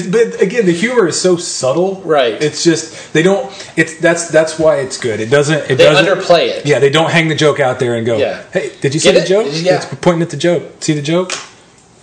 [0.00, 2.00] The- but again, the humor is so subtle.
[2.02, 2.40] Right.
[2.42, 3.52] It's just they don't.
[3.76, 5.20] It's that's that's why it's good.
[5.20, 5.70] It doesn't.
[5.70, 6.66] It They doesn't underplay it.
[6.66, 8.42] Yeah, they don't hang the joke out there and go, Yeah.
[8.52, 9.28] "Hey, did you see Get the it?
[9.28, 9.46] joke?
[9.52, 9.76] Yeah.
[9.76, 10.62] It's pointing at the joke.
[10.80, 11.32] See the joke?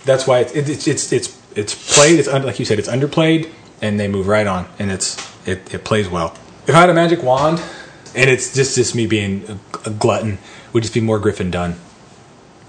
[0.05, 2.19] That's why it's it's it's it's, it's played.
[2.19, 3.49] It's un, like you said, it's underplayed,
[3.81, 6.35] and they move right on, and it's it, it plays well.
[6.67, 7.61] If I had a magic wand,
[8.15, 10.37] and it's just just me being a, a glutton,
[10.73, 11.75] would just be more Griffin Dunne.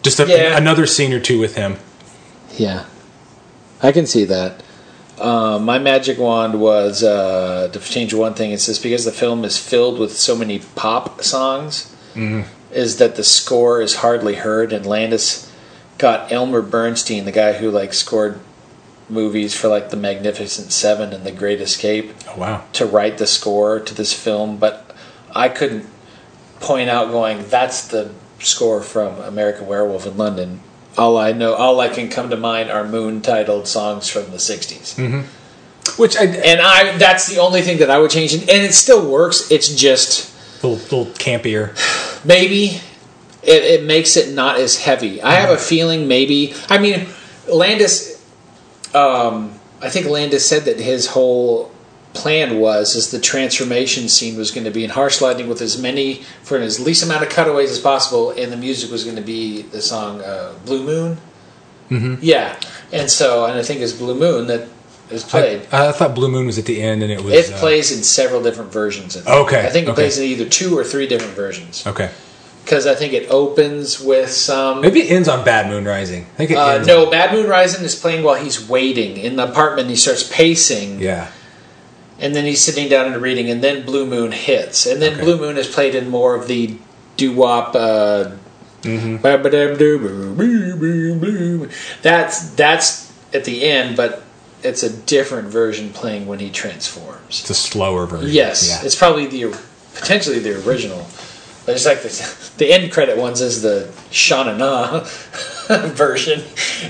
[0.03, 0.57] Just a, Yeah.
[0.57, 1.77] another scene or two with him.
[2.57, 2.87] Yeah,
[3.83, 4.63] I can see that.
[5.21, 8.53] Uh, my magic wand was uh, to change one thing.
[8.53, 11.95] It's just because the film is filled with so many pop songs,
[12.73, 14.73] is that the score is hardly heard.
[14.73, 15.53] And Landis
[15.99, 18.41] got Elmer Bernstein, the guy who like scored
[19.11, 22.65] movies for like The Magnificent Seven and The Great Escape, Oh wow.
[22.75, 24.95] to write the score to this film, but
[25.35, 25.87] I couldn't
[26.61, 30.61] point out going, that's the score from American Werewolf in London.
[30.99, 34.39] All I know, all I can come to mind are moon titled songs from the
[34.39, 35.25] 60s.
[35.99, 38.35] Which I And I that's the only thing that I would change.
[38.35, 39.51] And it still works.
[39.51, 41.75] It's just little little campier.
[42.25, 42.81] maybe
[43.43, 45.23] it, it makes it not as heavy.
[45.23, 46.55] I have a feeling maybe.
[46.69, 47.07] I mean,
[47.49, 48.21] Landis.
[48.95, 51.73] Um, I think Landis said that his whole
[52.21, 55.81] plan was is the transformation scene was going to be in harsh lightning with as
[55.81, 59.23] many for as least amount of cutaways as possible, and the music was going to
[59.23, 61.19] be the song uh, "Blue Moon."
[61.91, 62.17] Mm-hmm.
[62.23, 62.59] Yeah,
[62.93, 64.69] and so and I think it's "Blue Moon" that
[65.11, 65.67] is played.
[65.73, 67.33] I, I thought Blue Moon was at the end, and it was.
[67.35, 69.17] it uh, plays in several different versions.
[69.17, 69.39] I.
[69.41, 70.03] Okay, I think it okay.
[70.03, 72.11] plays in either two or three different versions Okay.
[72.65, 74.81] because I think it opens with some.
[74.83, 76.25] Maybe it ends on Bad Moon Rising.
[76.35, 79.51] I think it Uh, no, Bad Moon Rising is playing while he's waiting in the
[79.51, 79.89] apartment.
[79.89, 81.31] He starts pacing, Yeah.
[82.21, 85.23] And then he's sitting down and reading, and then Blue Moon hits, and then Okay.
[85.23, 86.77] Blue Moon is played in more of the
[87.17, 87.75] doo wop.
[87.75, 88.33] Uh,
[88.83, 89.19] Mm-hmm.
[92.03, 94.23] That's that's at the end, but
[94.63, 97.41] it's a different version playing when he transforms.
[97.41, 98.31] It's a slower version.
[98.31, 98.85] Yes, Yeah.
[98.87, 99.57] it's probably the
[99.95, 101.07] potentially the original.
[101.71, 105.05] But it's like the, the end credit ones is the Shana Na
[105.91, 106.41] version.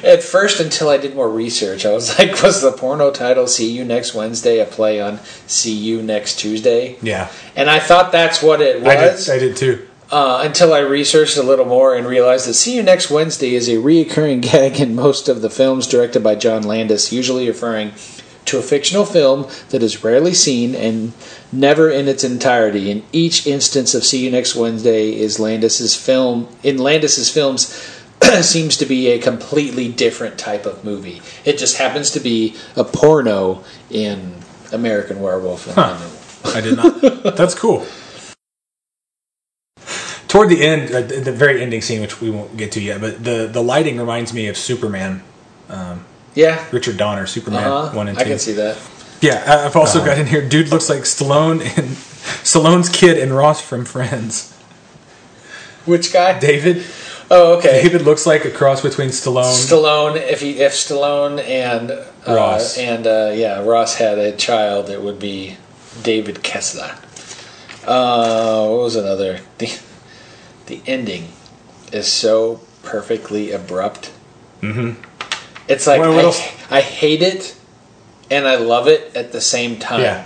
[0.02, 3.70] At first, until I did more research, I was like, was the porno title "See
[3.70, 6.96] You Next Wednesday" a play on "See You Next Tuesday"?
[7.02, 7.30] yeah.
[7.56, 9.34] And I thought that's what it I was did.
[9.34, 9.86] I did too.
[10.10, 13.68] uh, until I researched a little more and realized that See You Next Wednesday is
[13.68, 17.92] a reoccurring gag in most of the films directed by John Landis, usually referring
[18.46, 21.12] to a fictional film that is rarely seen and
[21.52, 22.90] never in its entirety.
[22.90, 27.72] In each instance of See You Next Wednesday is Landis's film in Landis's films
[28.42, 31.22] seems to be a completely different type of movie.
[31.44, 34.34] It just happens to be a porno in
[34.72, 35.96] American Werewolf in Huh.
[35.98, 36.10] London.
[36.44, 37.36] I did not.
[37.36, 37.86] That's cool.
[40.28, 43.24] Toward the end, uh, the very ending scene, which we won't get to yet, but
[43.24, 45.22] the the lighting reminds me of Superman.
[46.34, 46.64] Yeah.
[46.70, 47.96] Richard Donner, Superman Uh-huh.
[47.96, 48.24] one and two.
[48.24, 48.76] I can see that.
[49.20, 50.46] Yeah, I- I've also got in here.
[50.48, 51.88] Dude looks like Stallone and
[52.44, 54.52] Stallone's kid and Ross from Friends.
[55.86, 56.38] Which guy?
[56.38, 56.84] David.
[57.30, 57.82] Oh, okay.
[57.82, 59.54] David looks like a cross between Stallone.
[59.54, 62.76] Stallone, if he if Stallone and uh, Ross.
[62.78, 65.56] and uh, yeah, Ross had a child, it would be
[66.02, 66.96] David Kessler.
[67.86, 69.40] Uh, what was another?
[69.58, 69.78] The
[70.66, 71.28] the ending
[71.92, 74.12] is so perfectly abrupt.
[74.62, 75.02] Mm-hmm.
[75.68, 76.76] It's like I.
[76.78, 77.56] I hate it
[78.30, 80.00] and I love it at the same time.
[80.02, 80.24] yeah,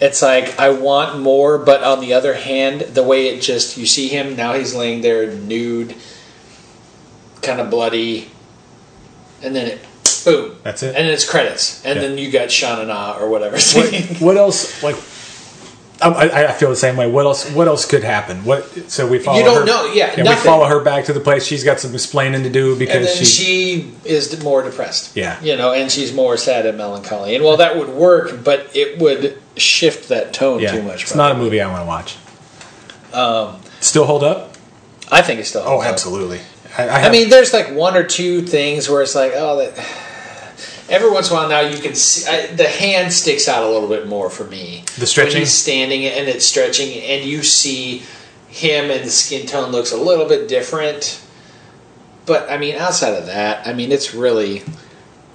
[0.00, 3.86] It's like I want more, but on the other hand, the way it just you
[3.86, 5.94] see him now he's laying there nude,
[7.42, 8.30] kind of bloody,
[9.42, 9.80] and then it
[10.24, 10.56] boom.
[10.62, 10.88] That's it?
[10.96, 12.08] And then it's credits, and Yeah.
[12.08, 14.82] then you got Shana Na or whatever what, what else?
[14.82, 14.96] Like,
[16.00, 17.10] I, I feel the same way.
[17.10, 17.50] What else?
[17.50, 18.44] What else could happen?
[18.44, 18.64] What?
[18.90, 19.38] So we follow.
[19.38, 21.44] You don't her, know, yeah, we follow her back to the place.
[21.44, 25.16] She's got some explaining to do and because then she, she is more depressed.
[25.16, 25.40] Yeah.
[25.42, 27.34] you know, and she's more sad and melancholy.
[27.34, 31.02] And well, that would work, but it would shift that tone Yeah, too much.
[31.02, 32.16] it's not a movie I want to watch.
[33.12, 34.54] Um, still hold up?
[35.10, 35.62] I think it's still.
[35.64, 36.40] Oh, absolutely.
[36.76, 39.56] I, I, I have- mean, there's like one or two things where it's like, oh,
[39.58, 40.04] that.
[40.88, 43.68] Every once in a while, now you can see I, the hand sticks out a
[43.68, 44.84] little bit more for me.
[44.98, 45.34] The stretching?
[45.34, 48.02] when he's standing and it's stretching, and you see
[48.48, 51.22] him and the skin tone looks a little bit different.
[52.24, 54.62] But I mean, outside of that, I mean, it's really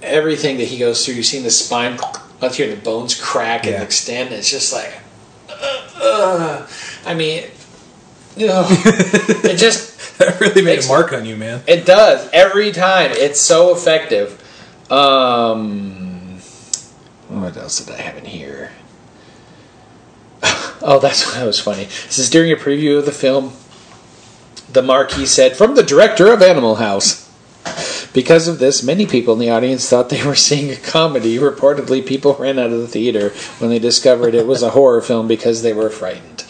[0.02, 1.14] everything that he goes through.
[1.14, 1.98] You've seen the spine,
[2.42, 3.82] let's hear the bones crack and Yeah.
[3.82, 4.32] extend.
[4.34, 4.92] It's just like,
[5.48, 6.66] uh, uh,
[7.06, 8.66] I mean, ugh.
[9.44, 11.62] it just that really made makes- a mark on you, man.
[11.68, 13.12] it does every time.
[13.12, 14.40] It's so effective.
[14.90, 16.38] Um,
[17.28, 18.72] what else did I have in here?
[20.82, 21.84] oh, that's that was funny.
[21.84, 23.52] This is during a preview of the film.
[24.70, 27.22] The Marquee said, "From the director of Animal House."
[28.12, 31.36] Because of this, many people in the audience thought they were seeing a comedy.
[31.36, 35.26] Reportedly, people ran out of the theater when they discovered it was a horror film
[35.26, 36.44] because they were frightened.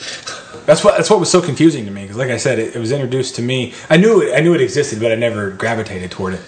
[0.66, 2.79] That's what that's what was so confusing to me because, like I said, it, it
[2.79, 3.75] was introduced to me.
[3.88, 6.40] I knew I knew it existed, but I never gravitated toward it.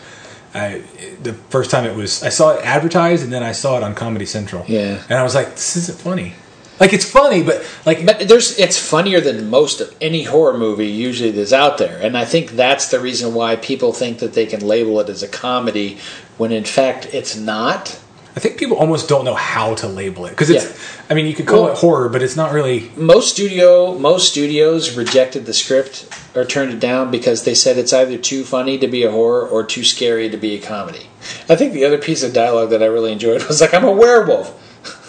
[0.56, 0.82] I,
[1.22, 3.94] the first time it was, I saw it advertised, and then I saw it on
[3.94, 4.64] Comedy Central.
[4.66, 5.02] Yeah.
[5.08, 6.34] and I was like, "This isn't funny."
[6.78, 10.88] Like it's funny, but like But there's it's funnier than most of any horror movie
[10.88, 14.46] usually that's out there, and I think that's the reason why people think that they
[14.46, 15.98] can label it as a comedy
[16.36, 17.98] when in fact it's not.
[18.36, 20.64] I think people almost don't know how to label it because it's.
[20.66, 21.04] Yeah.
[21.08, 22.90] I mean, you could call Well- it horror, but it's not really.
[22.94, 27.94] Most studio most studios rejected the script or turned it down because they said it's
[27.94, 31.06] either too funny to be a horror or too scary to be a comedy.
[31.48, 33.90] I think the other piece of dialogue that I really enjoyed was like, "I'm a
[33.92, 34.52] werewolf."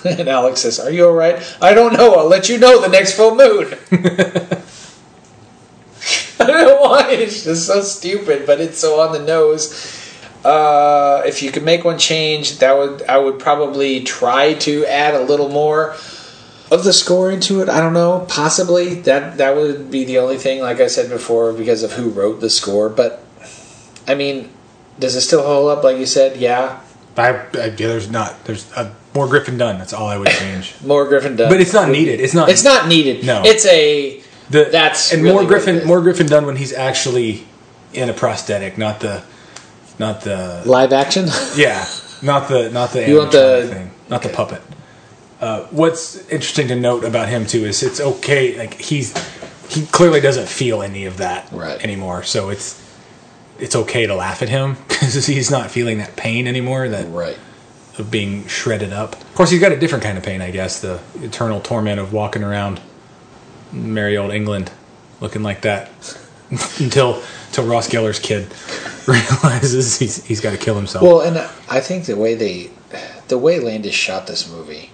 [0.06, 2.14] And Alex says, "Are you all right?" I don't know.
[2.16, 3.74] I'll let you know the next full moon.
[6.40, 7.10] I don't know why.
[7.12, 9.74] It's just so stupid, but it's so on the nose.
[10.48, 15.14] Uh, if you could make one change, that would I would probably try to add
[15.14, 15.92] a little more
[16.72, 17.68] of the score into it.
[17.68, 20.62] I don't know, possibly that that would be the only thing.
[20.62, 22.88] Like I said before, because of who wrote the score.
[22.88, 23.26] But
[24.08, 24.50] I mean,
[24.98, 25.84] does it still hold up?
[25.84, 26.80] Like you said, yeah,
[27.18, 29.78] I, I yeah, there's not there's uh, more Griffin Dunne.
[29.78, 30.76] That's all I would change.
[30.86, 31.50] more Griffin Dunne.
[31.50, 32.22] but it's not needed.
[32.22, 32.48] It's not.
[32.48, 33.26] It's not needed.
[33.26, 33.42] No.
[33.44, 37.46] it's a The, That's and really more Griffin more Griffin Dunne when he's actually
[37.94, 39.26] in a prosthetic, not the
[40.00, 41.26] not the live action.
[41.56, 41.88] yeah,
[42.22, 44.62] not the not the You want the- thing, not the puppet.
[45.40, 48.58] Uh, what's interesting to note about him too is it's okay.
[48.58, 49.14] Like he's
[49.70, 51.82] he clearly doesn't feel any of that Right.
[51.84, 52.84] anymore, so it's
[53.60, 56.90] it's okay to laugh at him because he's not feeling that pain anymore.
[56.90, 57.38] That right.
[58.00, 59.14] of being shredded up.
[59.16, 60.82] Of course, he's got a different kind of pain, I guess.
[60.82, 62.80] The eternal torment of walking around
[63.72, 64.72] merry old England
[65.20, 65.90] looking like that
[66.80, 68.48] until until Ross Geller's kid
[69.08, 71.04] realizes he's he's got to kill himself.
[71.04, 71.38] Well, and
[71.70, 72.70] I think the way they,
[73.28, 74.92] the way Landis shot this movie,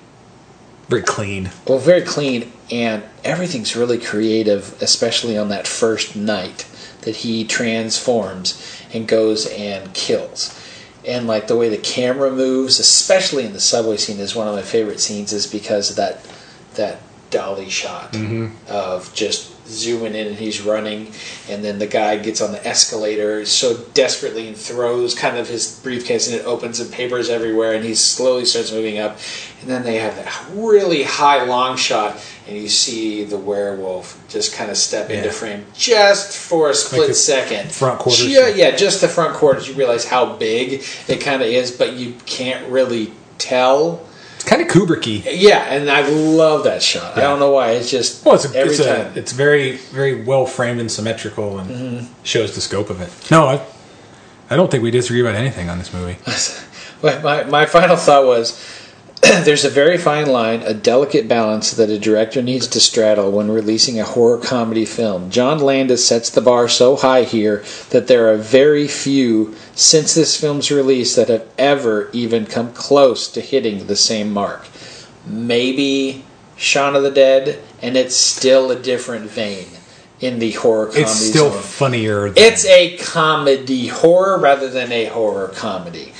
[0.88, 1.52] Very clean.
[1.68, 6.68] well, very clean, and everything's really creative, especially on that first night
[7.02, 10.60] that he transforms and goes and kills.
[11.06, 14.56] And like the way the camera moves, especially in the subway scene, is one of
[14.56, 16.26] my favorite scenes, is because of that
[16.76, 18.48] that dolly shot mm-hmm.
[18.72, 21.12] of just zooming in and he's running,
[21.50, 25.80] and then the guy gets on the escalator so desperately and throws kind of his
[25.82, 29.18] briefcase and it opens and papers everywhere, and he slowly starts moving up,
[29.62, 34.54] and then they have that really high long shot, and you see the werewolf just
[34.54, 37.72] kind of step into frame just for a split the second.
[37.72, 38.28] front quarters.
[38.28, 39.68] Yeah, yeah, just the front quarters.
[39.68, 44.06] You realize how big it kind of is, but you can't really tell.
[44.44, 45.24] It's kind of Kubricky.
[45.26, 47.18] Yeah, and I love that shot.
[47.18, 47.72] I don't know why.
[47.72, 49.06] It's just Well, it's a, every it's, time.
[49.06, 49.16] Mm-hmm.
[49.16, 53.10] a, it's very very well framed and symmetrical and shows the scope of it.
[53.32, 53.66] No, I
[54.50, 56.18] I don't think we disagree about anything on this movie.
[57.04, 58.52] my, my, my final thought was
[59.46, 63.50] there's a very fine line, a delicate balance that a director needs to straddle when
[63.50, 65.30] releasing a horror comedy film.
[65.30, 70.40] John Landis sets the bar so high here that there are very few since this
[70.40, 74.68] film's release that have ever even come close to hitting the same mark.
[75.26, 76.26] Maybe
[76.58, 79.68] Shaun of the Dead, and it's still a different vein
[80.20, 81.62] in the horror comedy It's still zone.
[81.62, 82.30] funnier.
[82.30, 86.13] Than, It's a comedy horror rather than a horror comedy.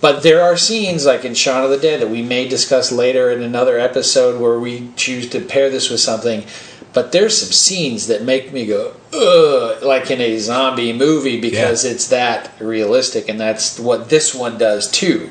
[0.00, 3.30] But there are scenes like in Shaun of the Dead that we may discuss later
[3.30, 6.44] in another episode where we choose to pair this with something.
[6.92, 11.84] But there's some scenes that make me go, ugh, like in a zombie movie because
[11.84, 15.30] it's that realistic, and that's what this one does too.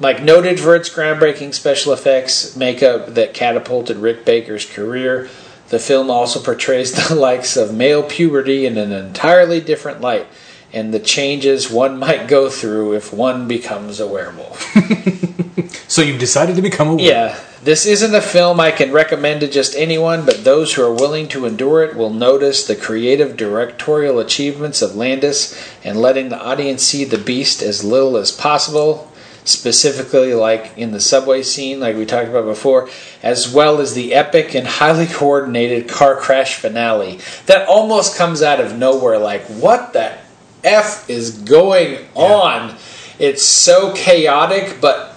[0.00, 5.28] Like noted for its groundbreaking special effects makeup that catapulted Rick Baker's career,
[5.68, 10.26] the film also portrays the likes of male puberty in an entirely different light
[10.74, 14.60] and the changes one might go through if one becomes a werewolf.
[15.88, 17.08] so you've decided to become a werewolf.
[17.08, 20.92] Yeah, this isn't a film I can recommend to just anyone, but those who are
[20.92, 26.42] willing to endure it will notice the creative directorial achievements of Landis and letting the
[26.42, 29.10] audience see the beast as little as possible.
[29.46, 32.88] Specifically, like in the subway scene, like we talked about before,
[33.22, 38.58] as well as the epic and highly coordinated car crash finale that almost comes out
[38.58, 39.18] of nowhere.
[39.18, 40.16] Like, what the
[40.64, 42.76] F is going on?
[43.18, 45.14] It's so chaotic, but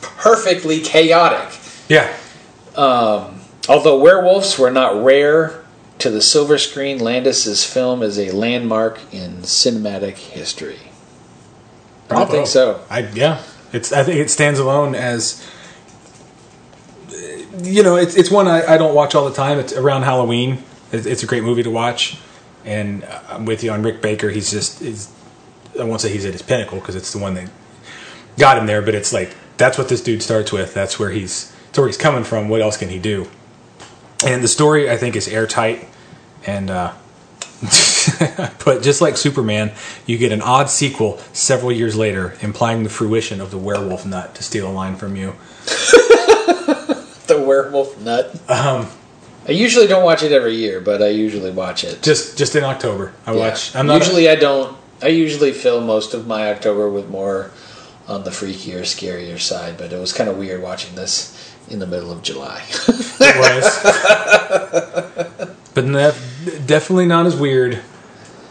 [0.00, 1.58] perfectly chaotic.
[1.88, 2.12] Yeah.
[2.76, 5.64] Um, although werewolves were not rare
[5.98, 10.78] to the silver screen, Landis's film is a landmark in cinematic history.
[12.06, 12.32] I Bravo.
[12.32, 12.80] think so.
[12.88, 13.42] I yeah.
[13.72, 15.46] It's I think it stands alone as
[17.62, 19.58] you know, it's it's one I, I don't watch all the time.
[19.58, 20.62] It's around Halloween.
[20.92, 22.18] It's, it's a great movie to watch,
[22.68, 24.28] and I'm with you on Rick Baker.
[24.30, 25.10] He's just is
[25.80, 27.50] I won't say he's at his pinnacle because it's the one that
[28.38, 30.74] got him there, but it's like that's what this dude starts with.
[30.74, 32.48] That's where he's that's where he's coming from.
[32.48, 33.28] What else can he do?
[34.24, 35.88] And the story I think is airtight,
[36.46, 36.92] and uh,
[38.64, 39.72] but just like Superman,
[40.06, 44.34] you get an odd sequel several years later, implying the fruition of the werewolf nut.
[44.34, 45.34] To steal a line from you,
[47.28, 48.38] The werewolf nut.
[48.50, 48.88] Um,
[49.48, 52.02] I usually don't watch it every year, but I usually watch it.
[52.02, 53.38] just just in October, I Yeah.
[53.38, 53.74] watch.
[53.74, 54.76] I'm not usually I don't.
[55.02, 57.50] I usually fill most of my October with more
[58.06, 59.76] on the freakier, scarier side.
[59.78, 61.34] But it was kind of weird watching this
[61.70, 62.62] in the middle of July.
[62.88, 63.82] it was,
[65.74, 66.12] but ne-
[66.66, 67.80] definitely not as weird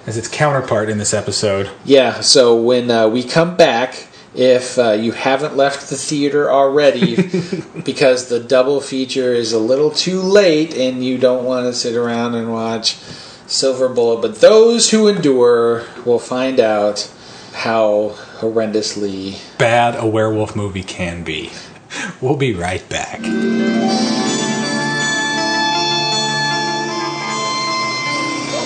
[0.06, 1.70] as its counterpart in this episode.
[1.86, 2.22] yeah.
[2.22, 7.15] So when uh, we come back, if uh, you haven't left the theater already,
[7.86, 11.95] because the double feature is a little too late, and you don't want to sit
[11.95, 12.97] around and watch
[13.47, 17.11] Silver Bullet, but those who endure will find out
[17.53, 21.51] how horrendously Bad a werewolf movie can be.
[22.21, 23.19] We'll be right back.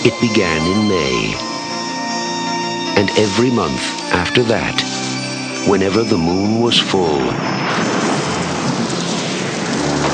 [0.03, 1.35] It began in May.
[2.97, 3.79] And every month
[4.11, 5.00] after that,
[5.67, 7.21] whenever the moon was full,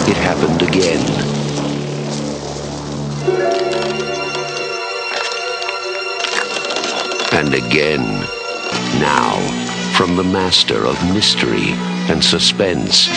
[0.10, 1.06] it happened again.
[7.34, 8.06] And again.
[9.00, 9.38] Now,
[9.96, 11.72] from the master of mystery
[12.10, 13.10] and suspense,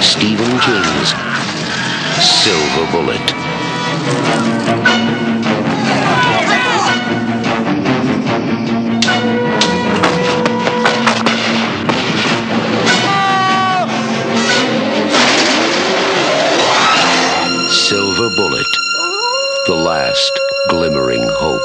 [0.00, 1.14] Stephen King's
[2.22, 3.34] Silver Bullet.
[18.40, 18.66] Bullet.
[19.66, 21.60] The last glimmering hope.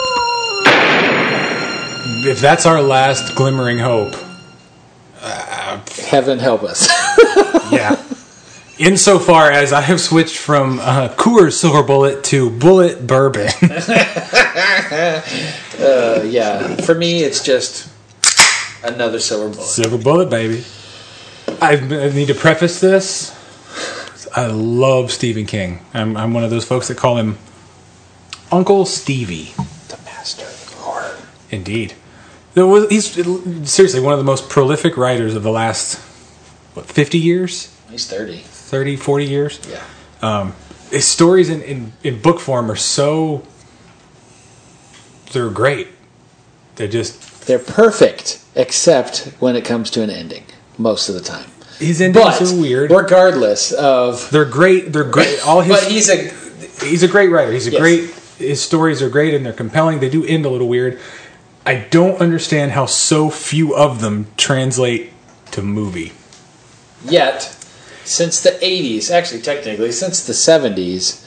[2.28, 4.14] If that's our last glimmering hope,
[6.06, 6.90] heaven help us.
[7.72, 8.04] yeah.
[8.78, 13.48] Insofar as I have switched from uh, Coors Silver Bullet to Bulleit Bourbon.
[15.78, 17.90] Uh, yeah, for me, it's just
[18.82, 19.66] another silver bullet.
[19.66, 20.64] Silver Bullet, baby.
[21.62, 23.35] I, I need to preface this.
[24.36, 25.80] I love Stephen King.
[25.94, 27.38] I'm, I'm one of those folks that call him
[28.52, 29.54] Uncle Stevie.
[29.88, 31.18] The master of horror.
[31.52, 31.94] Indeed.
[32.54, 33.14] There was, he's
[33.70, 36.00] seriously one of the most prolific writers of the last,
[36.74, 37.74] what, 50 years?
[37.90, 38.40] He's 30.
[38.40, 39.60] 30, 40 years?
[39.70, 39.84] Yeah.
[40.22, 40.54] Um,
[40.92, 43.44] his stories in, in, in book form are so.
[45.32, 45.90] They're great.
[46.76, 47.48] They're just.
[47.48, 50.44] They're perfect, except when it comes to an ending,
[50.78, 51.50] most of the time.
[51.80, 52.92] His endings But are weird.
[52.92, 54.30] regardless of.
[54.32, 54.94] They're great.
[54.94, 55.46] They're great.
[55.46, 55.76] All his.
[55.82, 56.30] But he's a.
[56.86, 57.52] he's a great writer.
[57.52, 57.80] He's a Yes.
[57.82, 58.10] great.
[58.38, 60.00] His stories are great and they're compelling.
[60.00, 61.00] They do end a little weird.
[61.66, 65.12] I don't understand how so few of them translate
[65.52, 66.12] to movie.
[67.04, 67.56] Yet,
[68.04, 71.22] since the 80s, actually, technically, since the 70s,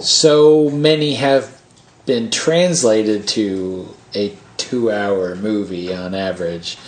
[0.00, 1.60] so many have
[2.04, 6.78] been translated to a two hour movie on average.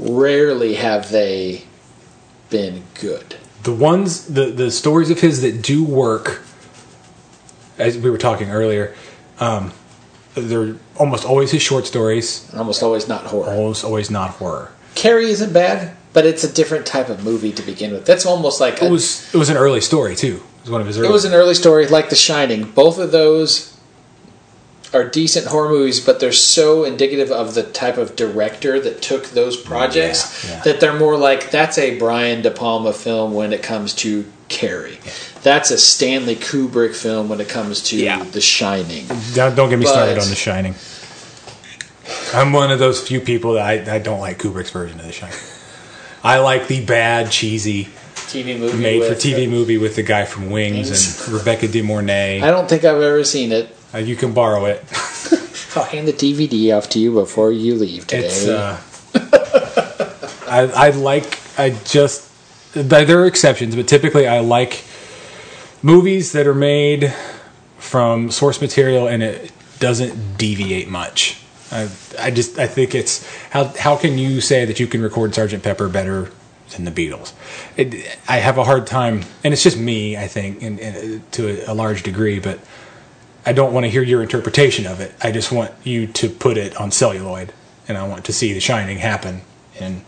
[0.00, 1.64] Rarely have they
[2.48, 3.36] been good.
[3.62, 6.42] The ones, the the stories of his that do work,
[7.78, 8.94] as we were talking earlier,
[9.38, 9.72] um,
[10.34, 12.50] they're almost always his short stories.
[12.54, 13.50] Almost always not horror.
[13.50, 14.72] Almost always not horror.
[14.94, 18.06] Carrie isn't bad, but it's a different type of movie to begin with.
[18.06, 20.36] That's almost like a, It was it was an early story too.
[20.36, 21.08] It was one of his early.
[21.08, 22.70] It was an early story like The Shining.
[22.70, 23.69] Both of those
[24.92, 29.26] are decent horror movies, but they're so indicative of the type of director that took
[29.30, 30.62] those projects Yeah, yeah.
[30.62, 34.98] that they're more like that's a Brian De Palma film when it comes to Carrie.
[35.42, 38.24] That's a Stanley Kubrick film when it comes to Yeah.
[38.24, 39.06] The Shining.
[39.34, 40.74] Don't, don't get me started on The Shining.
[42.34, 45.12] I'm one of those few people that I, I don't like Kubrick's version of The
[45.12, 45.36] Shining.
[46.22, 47.84] I like the bad, cheesy,
[48.14, 51.26] TV movie made for with- TV movie with the guy from Wings, Wings.
[51.28, 52.42] and Rebecca De Mornay.
[52.42, 53.74] I don't think I've ever seen it.
[53.92, 54.84] Uh, you can borrow it.
[55.76, 58.26] I'll hand the DVD off to you before you leave today.
[58.26, 58.46] It's.
[58.46, 58.80] Uh,
[60.48, 61.38] I I like.
[61.58, 62.28] I just.
[62.72, 64.84] There are exceptions, but typically I like
[65.82, 67.12] movies that are made
[67.78, 71.42] from source material and it doesn't deviate much.
[71.72, 71.88] I,
[72.18, 75.62] I just I think it's how how can you say that you can record Sergeant
[75.62, 76.30] Pepper better
[76.70, 77.32] than the Beatles?
[77.76, 80.16] It, I have a hard time, and it's just me.
[80.16, 82.58] I think, in, in, to a, a large degree, but
[83.46, 85.14] I don't want to hear your interpretation of it.
[85.22, 87.52] I just want you to put it on celluloid,
[87.88, 89.42] and I want to see The Shining happen
[89.78, 90.04] in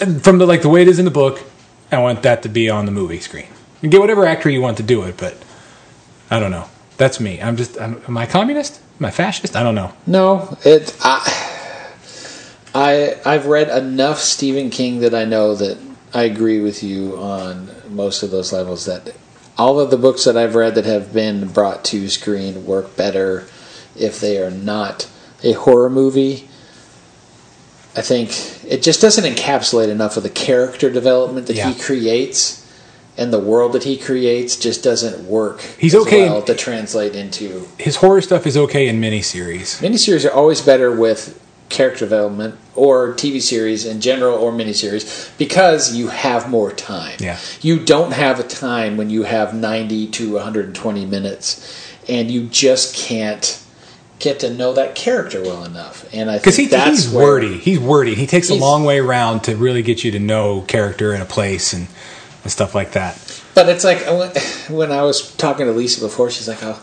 [0.00, 1.40] And from the like the way it is in the book,
[1.90, 3.46] I want that to be on the movie screen.
[3.82, 5.36] And get whatever actor you want to do it, but
[6.30, 6.68] I don't know.
[6.96, 7.40] That's me.
[7.40, 7.80] I'm just.
[7.80, 8.80] I'm, am I communist?
[9.00, 9.56] Am I fascist?
[9.56, 9.92] I don't know.
[10.06, 10.96] No, it.
[11.00, 11.90] I,
[12.74, 15.78] I I've read enough Stephen King that I know that
[16.12, 18.86] I agree with you on most of those levels.
[18.86, 19.14] That
[19.56, 23.44] all of the books that I've read that have been brought to screen work better
[23.96, 25.08] if they are not
[25.42, 26.48] a horror movie.
[27.96, 28.30] I think
[28.68, 31.70] it just doesn't encapsulate enough of the character development that Yeah.
[31.72, 32.60] he creates.
[33.16, 35.60] And the world that he creates just doesn't work.
[35.78, 39.80] He's as okay in- to translate into His horror stuff is okay in miniseries.
[39.80, 41.38] Miniseries are always better with
[41.68, 47.16] character development or TV series in general or miniseries because you have more time.
[47.20, 47.38] Yeah.
[47.60, 52.94] You don't have a time when you have 90 to 120 minutes and you just
[52.94, 53.60] can't
[54.20, 56.06] get to know that character well enough.
[56.14, 57.58] And I Because think he, that's he's where- wordy.
[57.58, 58.14] He's wordy.
[58.14, 61.26] He takes a long way around to really get you to know character and a
[61.26, 61.88] place and,
[62.42, 63.18] and stuff like that.
[63.54, 63.98] But it's like
[64.68, 66.80] when I was talking to Lisa before, she's like, "Oh,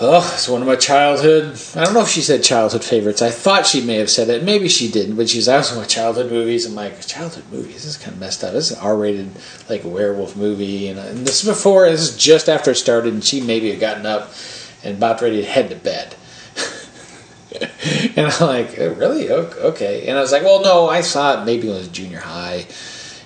[0.00, 3.22] oh, it's one of my childhood." I don't know if she said childhood favorites.
[3.22, 4.42] I thought she may have said it.
[4.42, 5.16] Maybe she didn't.
[5.16, 7.74] But she's like, "That was one of my childhood movies." I'm like, "Childhood movies?
[7.74, 8.52] This is kind of messed up.
[8.52, 9.30] This is an R-rated
[9.68, 11.88] like werewolf movie." And, and this is before.
[11.88, 14.32] This is just after it started, and she maybe had gotten up
[14.82, 16.14] and about ready to head to bed.
[18.16, 19.30] and I'm like, "Oh, really?
[19.30, 20.06] Okay.
[20.06, 22.66] And I was like, well, no, I saw it maybe when I was junior high,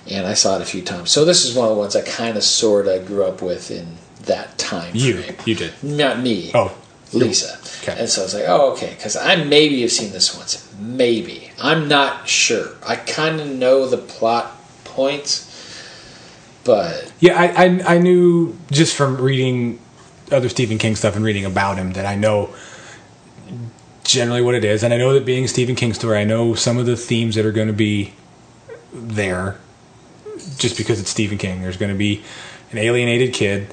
[0.09, 1.11] and I saw it a few times.
[1.11, 3.71] So this is one of the ones I kind of sort of grew up with
[3.71, 5.35] in that time You, frame.
[5.45, 5.73] you did.
[5.83, 6.51] Not me.
[6.53, 6.75] Oh,
[7.13, 7.59] Lisa.
[7.83, 7.99] Okay.
[7.99, 10.67] And so I was like, oh, okay, because I maybe have seen this once.
[10.79, 11.51] Maybe.
[11.61, 12.69] I'm not sure.
[12.87, 15.49] I kind of know the plot points,
[16.63, 19.79] but Yeah, I, I I knew just from reading
[20.31, 22.53] other Stephen King stuff and reading about him that I know
[24.03, 26.55] generally what it is, and I know that being a Stephen King story, I know
[26.55, 28.13] some of the themes that are going to be
[28.93, 29.57] there,
[30.57, 31.61] just because it's Stephen King.
[31.61, 32.23] There's going to be
[32.71, 33.67] an alienated kid,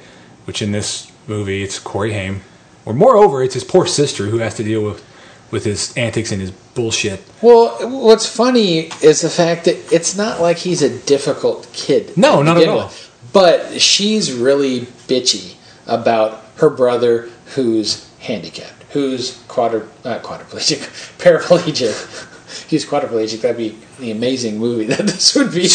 [0.45, 2.41] which in this movie it's Corey Haim,
[2.85, 5.03] or moreover, it's his poor sister who has to deal with
[5.51, 7.21] with his antics and his bullshit.
[7.41, 12.15] Well, what's funny is the fact that it's not like he's a difficult kid.
[12.17, 12.85] No, not at all.
[12.85, 13.29] with.
[13.33, 15.55] But she's really bitchy
[15.87, 20.79] about her brother who's handicapped, who's quadru- not quadriplegic,
[21.17, 22.27] paraplegic.
[22.71, 23.41] He's quadriplegic.
[23.41, 25.63] That'd be the amazing movie that this would be.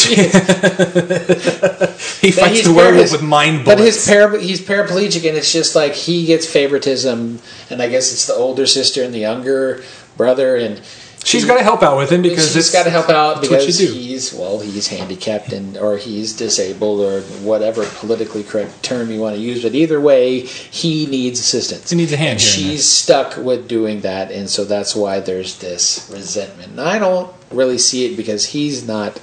[2.21, 5.93] He fights the werewolf with mind But his para- he's paraplegic, and it's just like
[5.93, 7.39] he gets favoritism,
[7.69, 9.83] and I guess it's the older sister and the younger
[10.17, 10.81] brother, and
[11.27, 13.87] She's got to help out with him because she's got to help out because you
[13.87, 13.93] do.
[13.93, 19.35] he's well, he's handicapped and or he's disabled or whatever politically correct term you want
[19.35, 19.61] to use.
[19.61, 21.89] But either way, he needs assistance.
[21.89, 25.59] He needs a hand here she's stuck with doing that, and so that's why there's
[25.59, 26.71] this resentment.
[26.71, 29.19] And I don't really see it because he's not.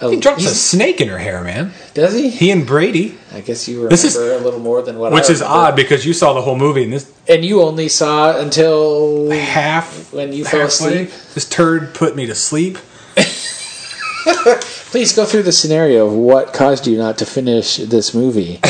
[0.00, 1.72] Oh, a, He drops a snake in her hair, man.
[1.94, 2.28] does he?
[2.28, 5.30] He and Brady, I guess you remember This is- a little more than what which
[5.30, 8.38] I is odd because you saw the whole movie and this And you only saw
[8.38, 11.10] until half when you fell asleep.
[11.34, 12.78] This turd put me to sleep.
[14.90, 18.60] Please go through the scenario of what caused you not to finish this movie.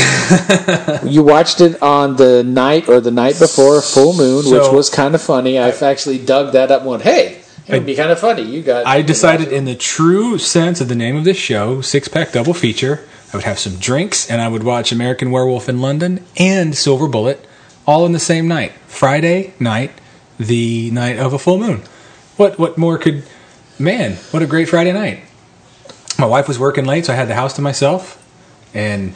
[1.04, 5.14] you watched it on the night or the night before full moon, which was kind
[5.14, 5.58] of funny.
[5.58, 7.33] I've actually dug that up and went, hey,
[7.66, 8.42] it would be kind of funny.
[8.42, 8.86] You got.
[8.86, 12.54] I decided, in the true sense of the name of this show, six pack double
[12.54, 16.76] feature, I would have some drinks and I would watch American Werewolf in London and
[16.76, 17.44] Silver Bullet
[17.86, 18.72] all in the same night.
[18.86, 19.92] Friday night,
[20.38, 21.82] the night of a full moon.
[22.36, 23.24] What what more could
[23.78, 25.20] man, what a great Friday night.
[26.18, 28.20] My wife was working late, so I had the house to myself.
[28.72, 29.14] And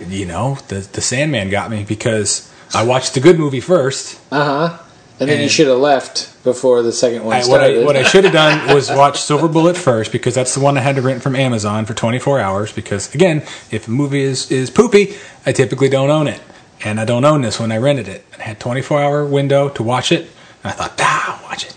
[0.00, 4.20] you know, the the Sandman got me because I watched the good movie first.
[4.30, 4.82] Uh huh.
[5.18, 7.82] And then you should have left before the second one I, what started.
[7.82, 10.76] I what I should have done was watch Silver Bullet first because that's the one
[10.76, 12.70] I had to rent from Amazon for 24 hours.
[12.72, 13.38] Because again,
[13.70, 15.14] if a movie is is poopy,
[15.46, 16.42] I typically don't own it,
[16.84, 18.26] and I don't own this when I rented it.
[18.38, 20.28] I had 24 hour window to watch it,
[20.62, 21.74] and I thought, ah, I'll watch it.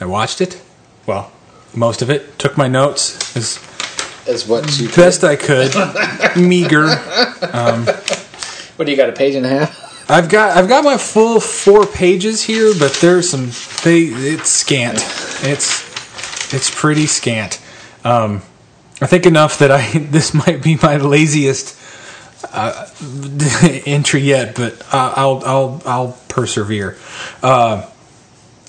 [0.00, 0.60] I watched it.
[1.06, 1.30] Well,
[1.74, 2.36] most of it.
[2.40, 3.60] Took my notes as
[4.26, 4.88] Is what you.
[4.88, 5.72] best I could,
[6.36, 6.88] meager.
[8.76, 9.08] What do you got?
[9.08, 9.91] A page and a half.
[10.08, 13.50] I've got I've got my full four pages here, but there's some
[13.84, 14.98] they it's scant.
[15.42, 17.60] It's it's pretty scant.
[18.04, 18.42] Um,
[19.00, 21.78] I think enough that I this might be my laziest
[22.52, 22.88] uh,
[23.86, 26.96] entry yet, but I'll I'll I'll persevere.
[27.42, 27.88] Uh,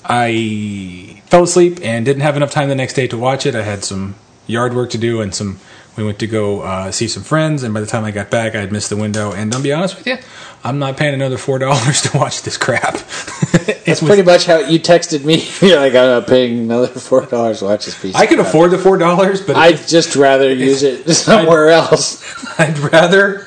[0.04, 3.54] I fell asleep and didn't have enough time the next day to watch it.
[3.54, 4.16] I had some
[4.46, 5.58] yard work to do and some
[5.96, 8.54] We went to go uh, see some friends, and by the time I got back,
[8.54, 9.32] I had missed the window.
[9.32, 10.18] And I'll be honest with you,
[10.64, 12.94] I'm not paying another four dollars to watch this crap.
[13.84, 15.46] That's pretty much how you texted me.
[15.66, 18.14] You're like, I'm not paying another four dollars to watch this piece.
[18.14, 22.22] I can crap." afford the four dollars, but I'd just rather use it somewhere else.
[22.58, 23.46] I'd rather.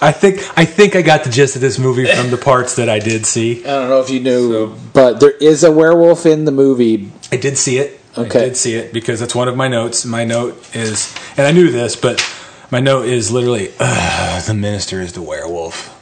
[0.00, 2.88] I think I think I got the gist of this movie from the parts that
[2.88, 3.64] I did see.
[3.64, 7.10] I don't know if you knew, but there is a werewolf in the movie.
[7.32, 7.98] I did see it.
[8.26, 8.40] Okay.
[8.40, 10.04] I did see it because that's one of my notes.
[10.04, 12.22] My note is, and I knew this, but
[12.70, 15.94] my note is literally, the minister is the werewolf.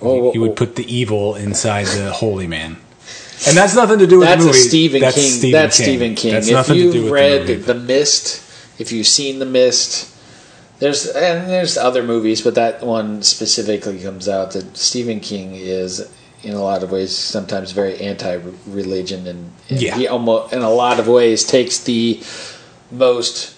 [0.00, 0.54] Oh, he oh, would oh.
[0.54, 2.76] put the evil inside the holy man.
[3.46, 4.58] And that's nothing to do with That's the movie.
[4.58, 5.30] Stephen that's King.
[5.30, 5.52] Stephen King.
[5.52, 5.84] that's King.
[5.84, 6.32] Stephen King.
[6.32, 7.74] That's if nothing to do you've with read the the.
[7.74, 8.42] Mist,
[8.80, 10.12] if you've seen The Mist,
[10.80, 16.12] there's and there's other movies, but that one specifically comes out that Stephen King is
[16.48, 19.96] in a lot of ways sometimes very anti-religion and, and Yeah.
[19.96, 22.20] he almost in a lot of ways takes the
[22.90, 23.54] most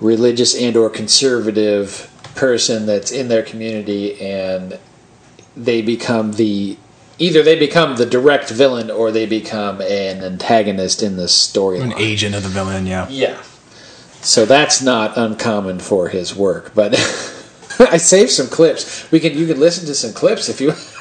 [0.00, 4.78] religious and or conservative person that's in their community and
[5.56, 6.76] they become the
[7.18, 11.82] either they become the direct villain or they become an antagonist in the storyline.
[11.92, 13.08] An agent of the villain, yeah.
[13.08, 13.42] Yeah.
[14.22, 16.94] So that's not uncommon for his work, but
[17.80, 19.10] I saved some clips.
[19.10, 20.72] We can you can listen to some clips if you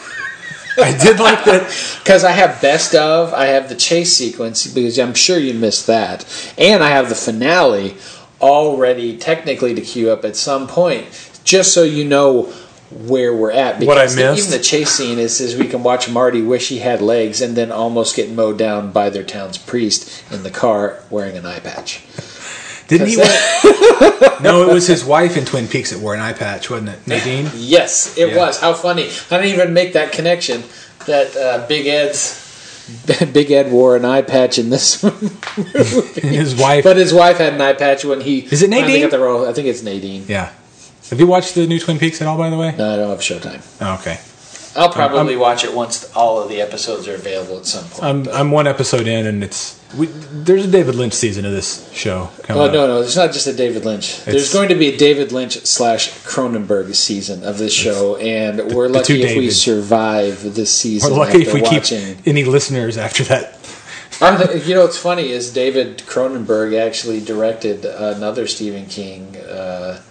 [0.78, 1.64] I did like that.
[2.04, 5.88] because I have best of, I have the chase sequence because I'm sure you missed
[5.88, 6.26] that,
[6.58, 7.96] and I have the finale
[8.42, 11.06] already technically to queue up at some point,
[11.44, 12.54] just so you know
[12.92, 13.80] where we're at.
[13.84, 14.48] What I Because the- missed?
[14.48, 17.56] even the chase scene is, is we can watch Marty wish he had legs and
[17.58, 21.60] then almost get mowed down by their town's priest in the car wearing an eye
[21.60, 22.02] patch.
[22.88, 23.16] Didn't he?
[24.42, 27.06] no, it was his wife in Twin Peaks that wore an eye patch, wasn't it?
[27.08, 27.50] Nadine?
[27.56, 28.38] Yes, it Yeah.
[28.38, 28.60] was.
[28.60, 29.04] How funny!
[29.32, 30.64] I didn't even make that connection.
[31.06, 32.44] That uh, Big Ed's
[33.34, 35.02] Big Ed wore an eye patch in this
[36.16, 36.84] his wife.
[36.84, 38.40] But his wife had an eye patch when he.
[38.40, 39.02] Is it Nadine?
[39.02, 39.48] got the role.
[39.48, 40.24] I think it's Nadine.
[40.28, 40.52] yeah.
[41.10, 42.76] Have you watched the new Twin Peaks at all, by the way?
[42.78, 43.62] No, I don't have Showtime.
[43.82, 44.20] Oh, okay.
[44.76, 48.04] I'll probably watch it once all of the episodes are available at some point.
[48.04, 51.90] I'm I'm one episode in, and it's we, there's a David Lynch season of this
[51.94, 53.02] show coming Oh no, no!
[53.02, 54.24] It's not just a David Lynch.
[54.26, 58.90] There's going to be a David Lynch slash Cronenberg season of this show, and we're
[58.90, 61.12] lucky if we survive this season.
[61.12, 62.16] We're lucky if we watching.
[62.16, 63.54] keep any listeners after that.
[64.20, 70.02] You know what's funny is David Cronenberg actually directed another Stephen King uh,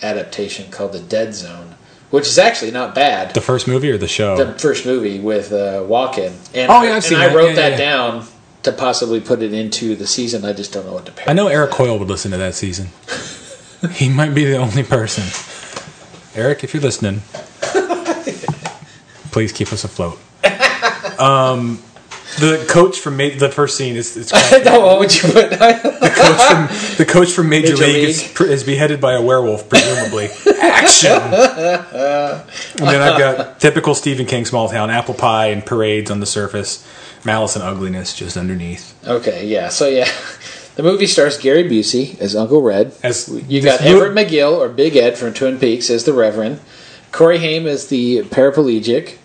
[0.00, 1.74] adaptation called The Dead Zone,
[2.10, 3.34] which is actually not bad.
[3.34, 4.36] The first movie or the show?
[4.36, 6.32] the first movie with uh, Walken.
[6.54, 7.36] And, Oh, yeah, I've and seen I that.
[7.36, 7.76] wrote Yeah, that yeah.
[7.78, 8.26] down
[8.70, 10.44] to possibly put it into the season.
[10.44, 11.28] I just don't know what to pair.
[11.28, 12.88] I know Eric Coyle would listen to that season.
[13.92, 15.24] he might be the only person.
[16.34, 17.20] Eric, if you're listening,
[19.30, 20.18] please keep us afloat.
[21.20, 21.82] Um,
[22.38, 25.50] the coach from Ma- the first scene is it's called- no, what would you put?
[25.50, 28.34] the coach from the coach from Major, Major League, Is, League.
[28.34, 30.28] pr- is beheaded by a werewolf, presumably.
[30.60, 31.10] Action.
[31.12, 32.48] and
[32.78, 36.86] then I've got typical Stephen King small town apple pie and parades on the surface,
[37.24, 38.94] malice and ugliness just underneath.
[39.06, 39.68] okay, yeah.
[39.68, 40.08] So yeah,
[40.76, 42.94] the movie stars Gary Busey as Uncle Red.
[43.02, 46.60] As You got Everett McGill or Big Ed from Twin Peaks as the Reverend.
[47.12, 49.16] Corey Haim as the paraplegic,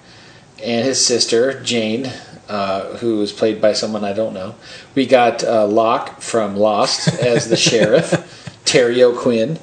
[0.63, 2.11] and his sister Jane,
[2.47, 4.55] uh, who is played by someone I don't know.
[4.95, 9.59] We got uh, Locke from Lost as the sheriff, Terry O'Quinn.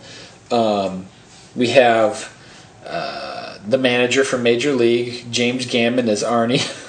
[0.51, 1.07] Um,
[1.57, 2.37] we have
[2.87, 6.61] uh, the manager from Major League, James Gammon as Arnie.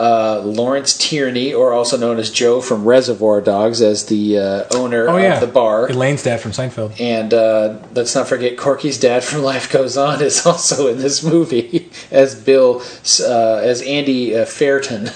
[0.00, 5.06] Uh, Lawrence Tierney, or also known as Joe from Reservoir Dogs, as the uh, owner
[5.08, 5.90] Oh yeah, of the bar.
[5.90, 6.98] Elaine's dad from Seinfeld.
[6.98, 11.22] And uh, let's not forget Corky's dad from Life Goes On is also in this
[11.22, 12.80] movie as Bill,
[13.20, 15.10] uh, as Andy uh, Fairton.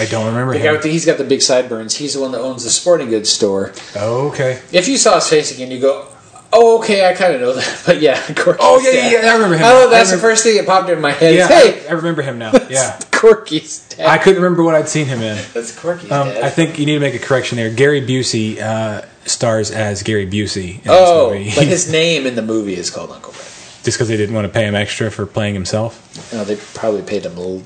[0.00, 0.80] I don't remember The him.
[0.82, 1.96] he's got the big sideburns.
[1.96, 3.72] He's the one that owns the sporting goods store.
[3.96, 4.62] Oh, okay.
[4.70, 6.06] If you saw his face again, you go,
[6.52, 9.12] "Oh, okay, I kind of know that." But yeah, Corky's Oh yeah, dad.
[9.12, 9.62] yeah, yeah, I remember him.
[9.64, 11.34] Oh, that's the first thing that popped in my head.
[11.34, 12.52] Yeah, hey, I, I remember him now.
[12.70, 14.06] Yeah, Corky's dad.
[14.06, 15.36] I couldn't remember what I'd seen him in.
[15.54, 16.42] that's Corky's Um, dad.
[16.44, 17.70] I think you need to make a correction there.
[17.70, 21.54] Gary Busey uh, stars as Gary Busey in oh, this movie.
[21.56, 23.40] but his name in the movie is called Uncle Red.
[23.84, 26.32] just because they didn't want to pay him extra for playing himself.
[26.32, 27.62] No, they probably paid him a little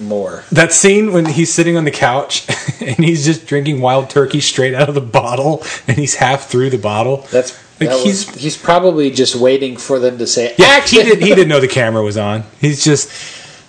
[0.00, 0.44] more.
[0.52, 2.46] That scene when he's sitting on the couch
[2.80, 6.70] and he's just drinking wild turkey straight out of the bottle, and he's half through
[6.70, 7.26] the bottle.
[7.30, 11.02] That's Like, that he's- was- he's probably just waiting for them to say Yeah, action.
[11.02, 11.22] he did.
[11.22, 12.44] He didn't know the camera was on.
[12.60, 13.08] He's just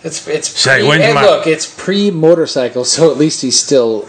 [0.04, 4.08] It's it's Say, pre, and my- look, it's pre motorcycle, so at least he's still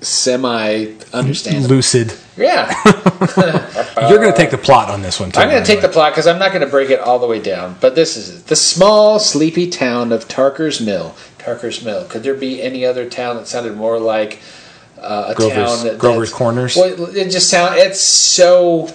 [0.00, 1.76] semi understandable.
[1.76, 2.12] lucid.
[2.36, 2.70] Yeah,
[4.10, 5.30] You're going to take the plot on this one.
[5.30, 7.18] Too, I'm going to take the plot because I'm not going to break it all
[7.18, 7.76] the way down.
[7.80, 8.46] But this is it.
[8.48, 11.14] the small, sleepy town of Tarker's Mill.
[11.46, 12.04] Tarker's Mill.
[12.06, 14.40] Could there be any other town that sounded more like
[14.98, 16.76] uh, a Grover's- town that Grover's Corners?
[16.76, 17.76] Well, it just sound.
[17.78, 18.92] It's so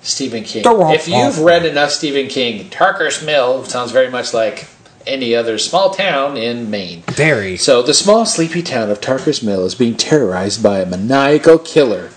[0.00, 0.62] Stephen King.
[0.64, 4.68] If you've read enough Stephen King, Tarker's Mill sounds very much like
[5.04, 7.02] any other small town in Maine.
[7.08, 7.56] Very.
[7.56, 12.10] So, the small, sleepy town of Tarker's Mill is being terrorized by a maniacal killer.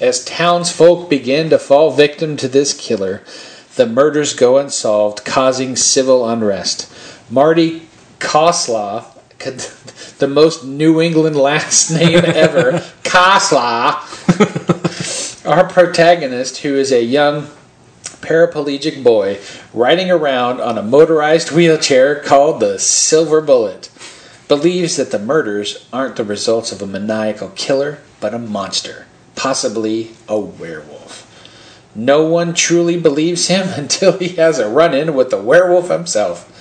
[0.00, 3.22] As townsfolk begin to fall victim to this killer,
[3.76, 6.90] the murders go unsolved, causing civil unrest.
[7.28, 7.89] Marty
[8.20, 9.04] Coslaw,
[10.18, 13.96] the most New England last name ever, Coslaw,
[15.46, 17.48] our protagonist, who is a young
[18.20, 19.38] paraplegic boy
[19.72, 23.90] riding around on a motorized wheelchair called the Silver Bullet,
[24.46, 30.10] believes that the murders aren't the results of a maniacal killer, but a monster, possibly
[30.28, 31.26] a werewolf.
[31.94, 36.56] No one truly believes him until he has a run in with the werewolf himself.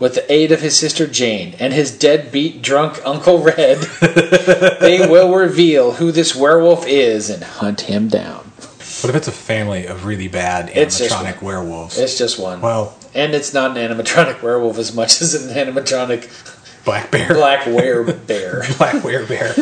[0.00, 3.78] With the aid of his sister Jane and his deadbeat drunk Uncle Red,
[4.80, 8.38] they will reveal who this werewolf is and hunt him down.
[9.02, 11.98] What if it's a family of really bad It's animatronic werewolves?
[11.98, 12.60] It's just one.
[12.62, 16.28] well, And it's not an animatronic werewolf as much as an animatronic
[16.84, 18.76] black bear, black werebear.
[18.78, 19.54] black werebear.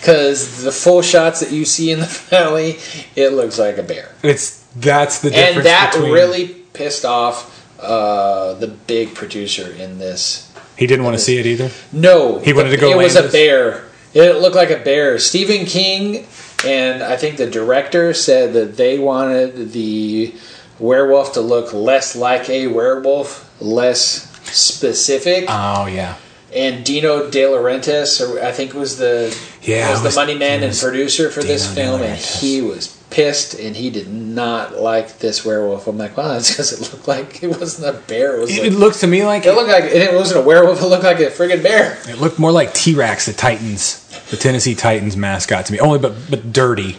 [0.00, 2.78] Because the full shots that you see in the valley,
[3.14, 4.12] it looks like a bear.
[4.24, 6.12] It's that's the difference And that between.
[6.12, 10.52] really pissed off uh, the big producer in this.
[10.76, 11.70] he didn't want to see it either.
[11.92, 13.84] No, He wanted to go It was a bear.
[14.12, 15.18] It looked like a bear.
[15.18, 16.26] Stephen King
[16.64, 20.34] and I think the director said that they wanted the
[20.78, 25.46] werewolf to look less like a werewolf, less specific.
[25.48, 26.16] Oh yeah,
[26.54, 30.62] and Dino De Laurentiis, or I think was the Yeah, was it the money man
[30.62, 34.76] and producer for this Dino De film, and he was pissed, and he did not
[34.76, 35.86] like this werewolf.
[35.86, 38.36] I'm like, wow, that's because it looked like it wasn't a bear.
[38.36, 40.46] It was it, like, it looks to me like it looked like it wasn't a
[40.46, 40.80] werewolf.
[40.80, 41.98] It looked like a friggin' bear.
[42.08, 45.80] It looked more like T Rex, the Titans, the Tennessee Titans mascot to me.
[45.80, 46.98] Only but but dirty,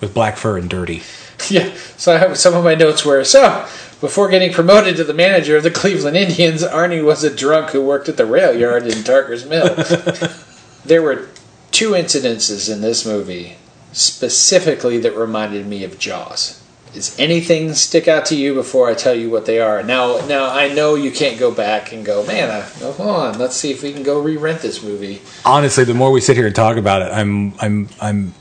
[0.00, 1.02] with black fur and dirty.
[1.50, 1.74] Yeah.
[1.96, 3.66] So I have, some of my notes were so.
[4.00, 7.82] Before getting promoted to the manager of the Cleveland Indians, Arnie was a drunk who
[7.82, 9.74] worked at the rail yard in Tarker's Mill.
[10.84, 11.28] there were
[11.72, 13.56] two incidences in this movie
[13.92, 16.62] specifically that reminded me of Jaws.
[16.92, 19.82] Does anything stick out to you before I tell you what they are?
[19.82, 22.50] Now, now I know you can't go back and go, man.
[22.50, 25.22] I, oh, hold on, let's see if we can go re-rent this movie.
[25.46, 28.34] Honestly, the more we sit here and talk about it, I'm I'm I'm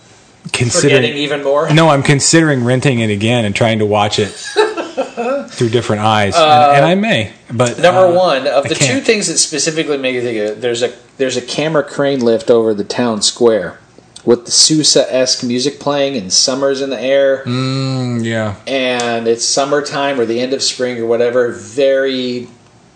[0.51, 0.97] considering.
[0.97, 1.73] Forgetting even more.
[1.73, 4.27] No, I'm considering renting it again and trying to watch it
[5.51, 7.31] through different eyes, and, and I may.
[7.53, 10.61] But Number uh, one of the two things that specifically make you think of it,
[10.61, 13.79] there's a there's a camera crane lift over the town square
[14.25, 19.45] with the Sousa esque music playing and summer's in the air Mm, yeah, and it's
[19.45, 21.49] summertime or the end of spring or whatever.
[21.51, 22.47] Very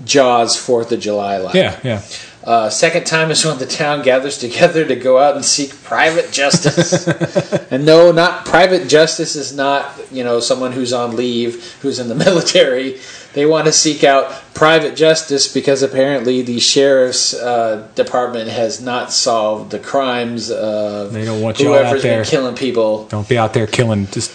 [0.04, 1.56] Jaws Fourth of July like.
[1.56, 2.02] yeah, yeah.
[2.44, 6.32] Uh, second time is when the town gathers together to go out and seek private
[6.32, 7.08] justice.
[7.72, 12.08] and no, not private justice is not you know someone who's on leave who's in
[12.08, 13.00] the military.
[13.36, 19.12] They want to seek out private justice because apparently the sheriff's uh, department has not
[19.12, 22.22] solved the crimes of They don't want you all out whoever's there.
[22.24, 23.06] been killing people.
[23.10, 24.32] Don't be out there killing just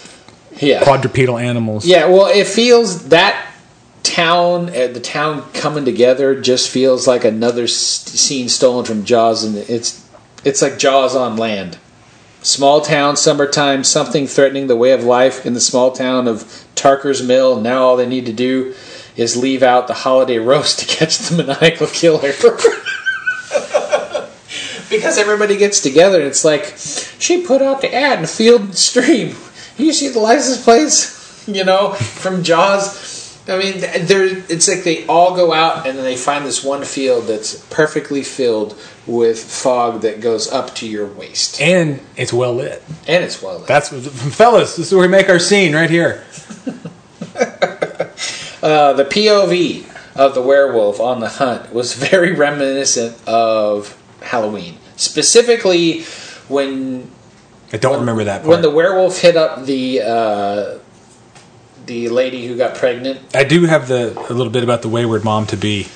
[0.61, 1.83] Yeah, quadrupedal animals.
[1.85, 2.05] yeah.
[2.05, 3.47] Well, it feels that
[4.03, 9.57] town, uh, the town coming together, just feels like another scene stolen from Jaws, and
[9.57, 10.07] it's
[10.43, 11.77] it's like Jaws on land.
[12.43, 17.21] Small town, summertime, something threatening the way of life in the small town of Tarker's
[17.21, 17.61] Mill.
[17.61, 18.73] Now all they need to do
[19.15, 22.31] is leave out the holiday roast to catch the maniacal killer.
[24.89, 28.75] because everybody gets together and it's like, she put out the ad in Field and
[28.75, 29.35] Stream.
[29.77, 33.19] You see the license plates, you know, from Jaws.
[33.47, 34.27] I mean, there.
[34.49, 38.21] It's like they all go out and then they find this one field that's perfectly
[38.21, 42.83] filled with fog that goes up to your waist, and it's well lit.
[43.07, 43.67] and it's well lit.
[43.67, 44.75] That's fellas.
[44.75, 46.23] This is where we make our scene right here.
[48.61, 54.77] Uh, the POV of the werewolf on the hunt was very reminiscent of Halloween.
[54.95, 56.01] Specifically,
[56.47, 57.09] when
[57.73, 58.49] I don't remember that part.
[58.49, 60.77] when the werewolf hit up the uh,
[61.85, 63.19] the lady who got pregnant.
[63.35, 65.87] I do have the a little bit about the wayward mom to be.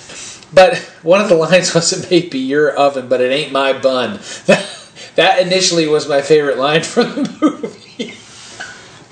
[0.53, 3.73] But one of the lines was, "It may be your oven, but it ain't my
[3.73, 4.19] bun."
[5.15, 8.13] that initially was my favorite line from the movie.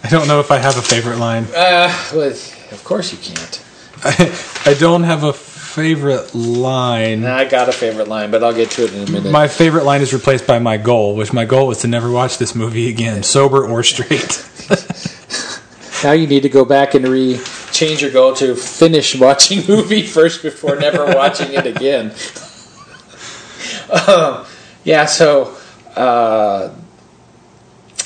[0.03, 1.45] I don't know if I have a favorite line.
[1.55, 2.33] Uh, well,
[2.73, 3.63] of course you can't.
[4.03, 7.23] I, I don't have a favorite line.
[7.25, 9.31] I got a favorite line, but I'll get to it in a minute.
[9.31, 12.37] My favorite line is replaced by my goal, which my goal is to never watch
[12.37, 14.49] this movie again, sober or straight.
[16.03, 17.39] Now you need to go back and re
[17.71, 22.13] change your goal to finish watching movie first before never watching it again.
[24.07, 24.45] um,
[24.83, 25.55] yeah, so
[25.95, 26.73] uh,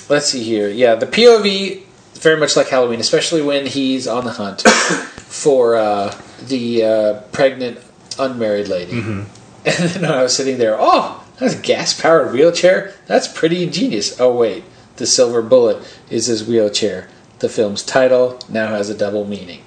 [0.09, 0.69] let's see here.
[0.69, 1.83] Yeah, the POV
[2.27, 6.13] very much like Halloween, especially when he's on the hunt for uh,
[6.45, 7.79] the uh, pregnant
[8.19, 8.93] unmarried lady.
[8.93, 9.23] Mm-hmm.
[9.67, 12.93] And then I was sitting there, oh, that's a gas powered wheelchair.
[13.05, 14.17] That's pretty ingenious.
[14.17, 14.63] Oh wait,
[14.95, 17.09] the silver bullet is his wheelchair.
[17.39, 19.63] The film's title now has a double meaning.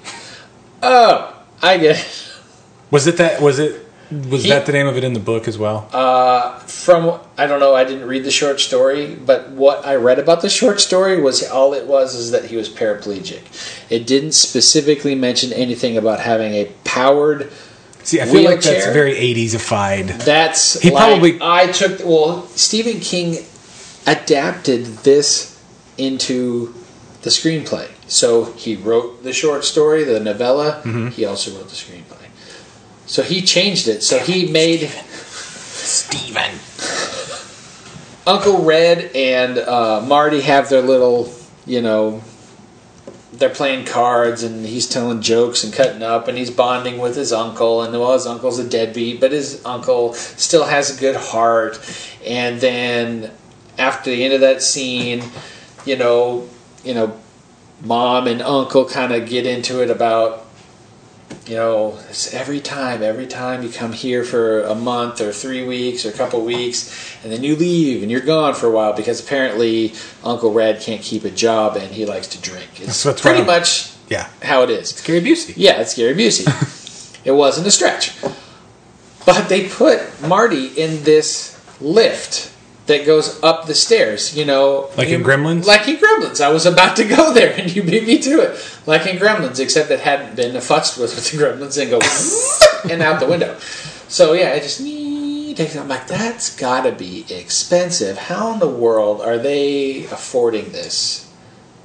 [0.82, 2.32] Oh, I get it.
[2.90, 3.42] Was it that?
[3.42, 3.89] Was it?
[4.10, 5.86] Was He- that the name of it in the book as well?
[6.66, 10.42] from I don't know, I didn't read the short story, but what I read about
[10.42, 13.40] the short story was all it was is that he was paraplegic.
[13.88, 17.50] It didn't specifically mention anything about having a powered.
[18.02, 20.08] See, I feel like that's very 80s-ified.
[20.24, 23.38] That's He like, probably- I took well Stephen King
[24.06, 25.58] adapted this
[25.98, 26.74] into
[27.22, 27.88] the screenplay.
[28.08, 30.80] So he wrote the short story, the novella.
[30.84, 31.08] Mm-hmm.
[31.08, 32.19] He also wrote the screenplay.
[33.10, 34.04] So he changed it.
[34.04, 36.60] So he made Steven.
[38.24, 41.34] Uncle Red and uh, Marty have their little,
[41.66, 42.22] you know,
[43.32, 47.32] they're playing cards and he's telling jokes and cutting up and he's bonding with his
[47.32, 51.78] uncle and well his uncle's a deadbeat but his uncle still has a good heart
[52.26, 53.30] and then
[53.78, 55.22] after the end of that scene
[55.86, 56.48] you know
[56.84, 57.18] you know
[57.82, 60.49] mom and uncle kind of get into it about
[61.46, 65.64] you know, it's every time, every time you come here for a month or three
[65.66, 68.92] weeks or a couple weeks, and then you leave and you're gone for a while
[68.92, 72.68] because apparently Uncle Red can't keep a job and he likes to drink.
[72.80, 74.28] It's That's pretty much Yeah.
[74.42, 74.90] how it is.
[74.92, 75.00] it is.
[75.02, 75.54] Gary Busey.
[75.56, 77.20] Yeah, it's Gary Busey.
[77.24, 78.12] it wasn't a stretch.
[79.26, 82.52] But they put Marty in this lift
[82.90, 84.90] that goes up the stairs, you know.
[84.96, 85.64] Like in Gremlins?
[85.64, 86.40] Like in Gremlins.
[86.40, 88.80] I was about to go there and you beat me to it.
[88.86, 92.00] Like in Gremlins, except it hadn't been futzed with with the Gremlins and go
[92.92, 93.58] and out the window.
[94.08, 94.80] So yeah, it just
[95.56, 98.18] takes I'm like, that's gotta be expensive.
[98.18, 101.29] How in the world are they affording this?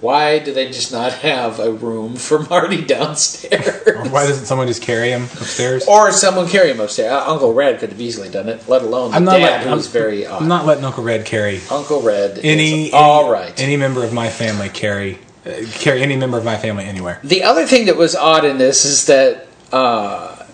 [0.06, 4.12] Why do they just not have a room for Marty downstairs?
[4.12, 5.88] Why doesn't someone just carry him upstairs?
[5.88, 7.12] Or someone carry him upstairs.
[7.12, 9.64] Uh, Uncle Red could have easily done it, let alone the I'm not dad, letting.
[9.66, 10.44] who I'm, was very odd.
[10.44, 12.92] I'm not letting Uncle Red carry Uncle Red any.
[12.94, 13.60] any- right.
[13.60, 17.20] Any member of my family carry uh, carry any member of my family anywhere.
[17.24, 20.46] the other thing that was odd in this is that uh,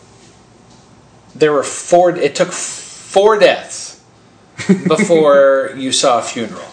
[1.35, 2.11] there were four.
[2.15, 4.01] It took four deaths
[4.87, 6.70] before you saw a funeral.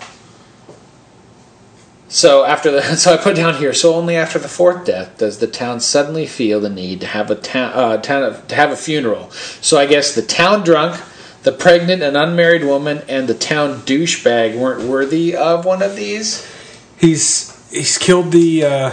[2.08, 3.72] So after the, so I put down here.
[3.72, 7.30] So only after the fourth death does the town suddenly feel the need to have
[7.30, 9.30] a town, uh, town to have a funeral.
[9.30, 11.00] So I guess the town drunk,
[11.42, 16.46] the pregnant and unmarried woman, and the town douchebag weren't worthy of one of these.
[16.98, 18.64] He's he's killed the.
[18.64, 18.90] Uh,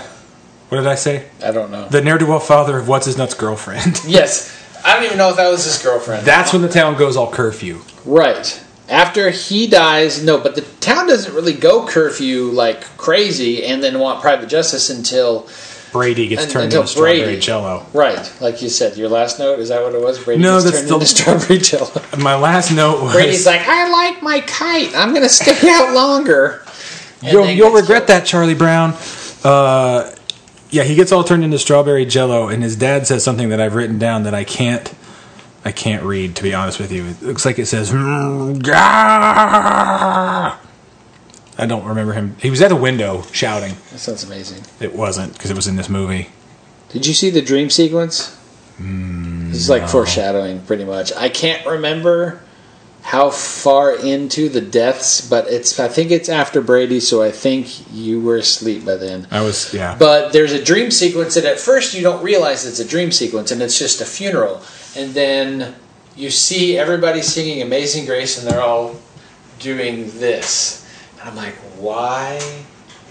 [0.70, 1.28] what did I say?
[1.44, 1.88] I don't know.
[1.88, 4.02] The ne'er do well father of what's his nuts girlfriend.
[4.08, 4.52] yes,
[4.84, 6.26] I don't even know if that was his girlfriend.
[6.26, 7.82] That's when the town goes all curfew.
[8.04, 8.65] Right.
[8.88, 13.98] After he dies, no, but the town doesn't really go curfew like crazy and then
[14.00, 15.48] want private justice until
[15.92, 17.40] Brady gets Un- turned until into strawberry Brady.
[17.42, 17.86] jello.
[17.94, 18.96] right, like you said.
[18.98, 20.24] Your last note is that what it was?
[20.24, 22.02] Brady No, gets that's turned the- into strawberry jello.
[22.24, 24.92] My last note was Brady's like, I like my kite.
[24.96, 26.64] I'm gonna stay out longer.
[27.24, 28.08] And You'll, you'll regret killed.
[28.10, 28.94] that, Charlie Brown.
[29.44, 30.14] Uh,
[30.70, 33.74] yeah, he gets all turned into strawberry jello, and his dad says something that I've
[33.74, 34.94] written down that I can't,
[35.66, 36.36] I can't read.
[36.36, 37.92] To be honest with you, it looks like it says.
[37.92, 38.62] "Mm.
[41.58, 42.36] I don't remember him.
[42.42, 43.76] He was at the window shouting.
[43.92, 44.64] That sounds amazing.
[44.80, 46.30] It wasn't because it was in this movie.
[46.90, 48.38] Did you see the dream sequence?
[48.80, 51.14] Mm, This is like foreshadowing, pretty much.
[51.14, 52.42] I can't remember
[53.02, 55.80] how far into the deaths, but it's.
[55.80, 59.28] I think it's after Brady, so I think you were asleep by then.
[59.32, 59.96] I was yeah.
[59.98, 63.50] But there's a dream sequence that at first you don't realize it's a dream sequence,
[63.52, 64.62] and it's just a funeral,
[64.96, 65.76] and then
[66.16, 68.96] you see everybody singing "Amazing Grace," and they're all
[69.60, 70.88] doing this,
[71.20, 72.40] and I'm like, why?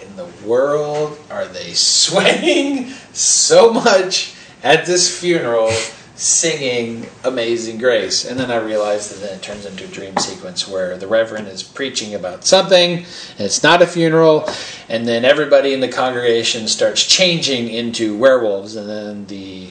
[0.03, 5.71] In the world are they swaying so much at this funeral
[6.17, 8.25] singing Amazing Grace?
[8.25, 11.49] And then I realized that then it turns into a dream sequence where the Reverend
[11.49, 14.49] is preaching about something, and it's not a funeral,
[14.89, 19.71] and then everybody in the congregation starts changing into werewolves, and then the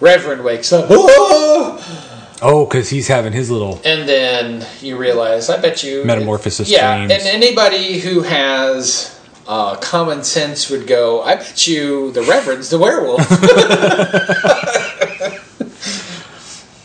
[0.00, 0.86] Reverend wakes up.
[0.90, 3.80] "Oh!" because he's having his little.
[3.84, 6.04] And then you realize, I bet you.
[6.04, 7.12] Metamorphosis Yeah, dreams.
[7.12, 12.78] and anybody who has uh, common sense would go, I bet you the Reverend's the
[12.78, 13.28] werewolf.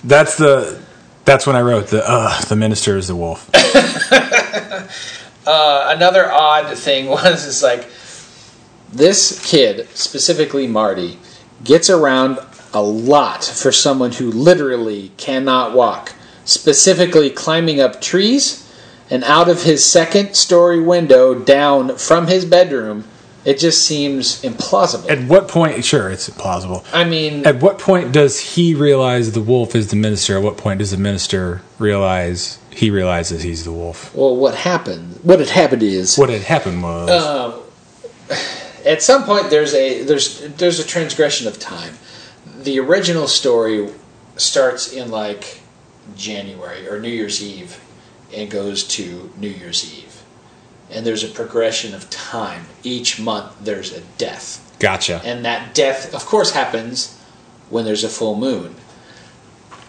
[0.03, 0.82] That's the.
[1.26, 2.03] That's when I wrote the.
[2.05, 3.49] Uh, the minister is the wolf.
[5.47, 7.88] uh, another odd thing was, is like,
[8.91, 11.18] this kid, specifically Marty,
[11.64, 12.39] gets around
[12.74, 16.13] a lot for someone who literally cannot walk.
[16.45, 18.59] Specifically, climbing up trees
[19.09, 23.05] and out of his second story window down from his bedroom
[23.45, 25.09] It just seems implausible.
[25.09, 25.84] At what point?
[25.84, 26.86] Sure, it's plausible.
[26.93, 30.38] I mean, At what point does he realize the wolf is the minister?
[30.38, 34.15] At what point does the minister realize he realizes he's the wolf?
[34.15, 35.19] well, what happened?
[35.24, 38.39] What had happened is What had happened was Um,
[38.86, 41.97] at some point there's a there's there's a transgression of time.
[42.64, 43.89] The original story
[44.38, 45.61] starts in like
[46.16, 47.80] January or New Year's Eve
[48.34, 50.24] and goes to New Year's Eve.
[50.89, 52.66] And there's a progression of time.
[52.84, 54.59] Each month there's a death.
[54.80, 57.18] gotcha And that death of course happens
[57.70, 58.76] when there's a full moon.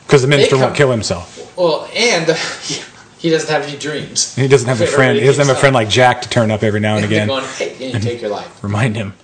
[0.06, 1.56] because the minister won't kill himself.
[1.56, 2.26] Well, and
[3.18, 4.34] he doesn't have any dreams.
[4.34, 5.18] He doesn't have a friend.
[5.18, 7.28] He doesn't have a friend like Jack to turn up every now and again.
[7.28, 8.62] going, hey, and you take your life.
[8.64, 9.14] Remind him.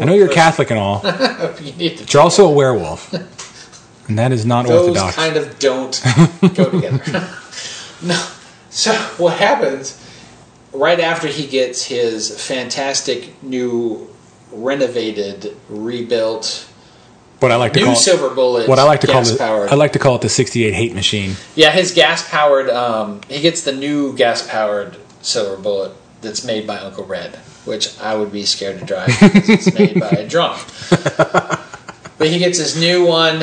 [0.00, 1.00] I know you're Catholic and all,
[1.60, 3.12] you need to but you're also a werewolf,
[4.08, 5.16] and that is not orthodox.
[5.16, 5.16] those orthodox.
[5.16, 7.28] kind of don't go together.
[8.02, 8.26] no.
[8.70, 10.00] So what happens
[10.72, 14.08] right after he gets his fantastic new
[14.52, 16.66] renovated, rebuilt
[17.40, 19.70] what I like to new call silver bullet what I like to call the powered.
[19.70, 21.36] I like to call it the '68 hate machine.
[21.54, 26.66] yeah, his gas powered um, he gets the new gas powered silver bullet that's made
[26.66, 30.28] by Uncle Red, which I would be scared to drive because it's made by a
[30.28, 30.58] drunk.
[30.90, 33.42] But he gets his new one.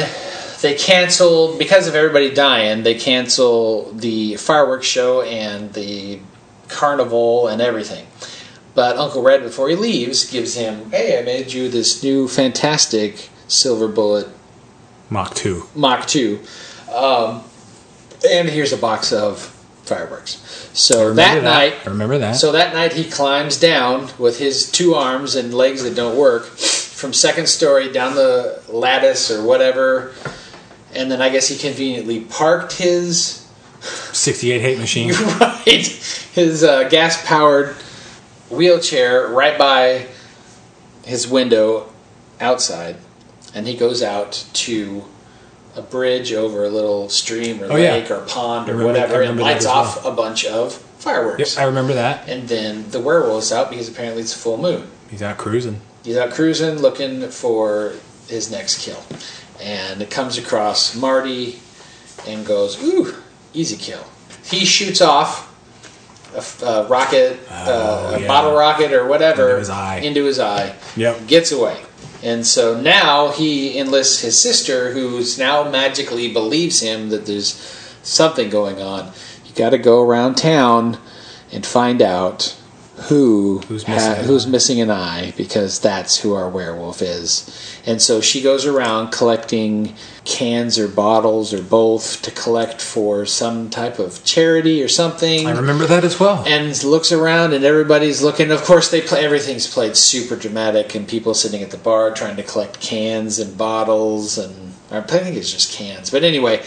[0.62, 2.84] They cancel because of everybody dying.
[2.84, 6.20] They cancel the fireworks show and the
[6.68, 8.08] carnival and everything.
[8.76, 13.30] But Uncle Red, before he leaves, gives him, "Hey, I made you this new fantastic
[13.48, 14.28] silver bullet
[15.10, 15.64] Mach two.
[15.74, 16.40] Mach 2.
[16.94, 17.44] Um,
[18.30, 19.54] and here's a box of
[19.88, 20.70] fireworks.
[20.74, 22.34] So that, Remember night, I remember that.
[22.34, 26.46] so that night he climbs down with his two arms and legs that don't work
[26.46, 30.14] from second story down the lattice or whatever.
[30.94, 33.48] And then I guess he conveniently parked his
[33.82, 35.12] '68 hate machine.
[35.40, 35.68] right
[36.34, 37.76] his uh, gas powered
[38.50, 40.08] wheelchair right by
[41.04, 41.92] his window
[42.40, 42.96] outside,
[43.54, 45.04] and he goes out to
[45.78, 47.94] a bridge over a little stream or Oh, yeah.
[47.94, 51.56] lake or pond or remember- whatever, and lights off a bunch of fireworks.
[51.56, 52.28] Yep, I remember that.
[52.28, 54.88] and then the werewolf's out because apparently it's a full moon.
[55.10, 55.80] He's out cruising.
[56.04, 57.94] He's out cruising looking for
[58.28, 59.02] his next kill.
[59.62, 61.60] And it comes across Marty
[62.28, 63.14] and goes, Ooh,
[63.54, 64.04] easy kill.
[64.46, 65.46] He shoots off
[66.62, 68.28] a rocket, uh, a yeah.
[68.28, 69.98] bottle rocket or whatever Into his eye.
[69.98, 71.28] into his eye, Yep.
[71.28, 71.78] gets away.
[72.28, 77.54] And so now he enlists his sister, who's now magically believes him that there's
[78.04, 79.14] something going on.
[79.46, 80.98] You got to go around town
[81.54, 82.54] and find out
[83.04, 84.50] who Who's missing an who's eye.
[84.50, 87.80] missing an eye because that's who our werewolf is.
[87.86, 89.96] And so she goes around collecting
[90.26, 95.52] cans or bottles or both to collect for some type of charity or something I
[95.52, 96.44] remember that as well.
[96.48, 101.08] and looks around and everybody's looking of course they play everything's played super dramatic and
[101.08, 105.54] people sitting at the bar trying to collect cans and bottles and I think it's
[105.54, 106.62] just cans but anyway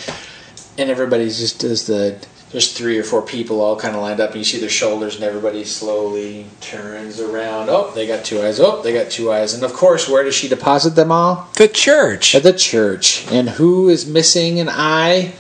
[0.78, 4.31] and everybody's just does the there's three or four people all kind of lined up
[4.31, 8.59] and you see their shoulders and everybody slowly turns around oh they got two eyes
[8.61, 11.69] oh they got two eyes and of course where does she deposit them all the
[11.69, 12.35] church.
[12.35, 15.33] at the church and who is missing an eye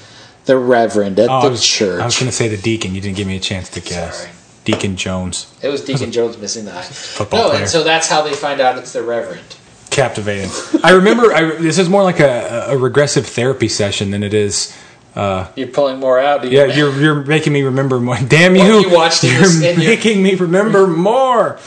[0.46, 2.94] the reverend at Oh, I the was, church I was going to say the deacon.
[2.94, 4.20] You didn't give me a chance to guess.
[4.22, 4.30] Sorry.
[4.64, 5.52] Deacon Jones.
[5.62, 6.82] It was Deacon Jones missing the eye.
[6.82, 7.60] Football no, player.
[7.62, 9.56] and so that's how they find out it's the Reverend.
[9.90, 10.50] Captivating.
[10.84, 11.32] I remember.
[11.32, 14.76] I, this is more like a, a regressive therapy session than it is.
[15.14, 16.44] You're pulling more out.
[16.44, 16.50] You?
[16.50, 18.16] Yeah, you're you're making me remember more.
[18.16, 18.80] Damn you!
[18.80, 21.58] You watched You're making me remember more.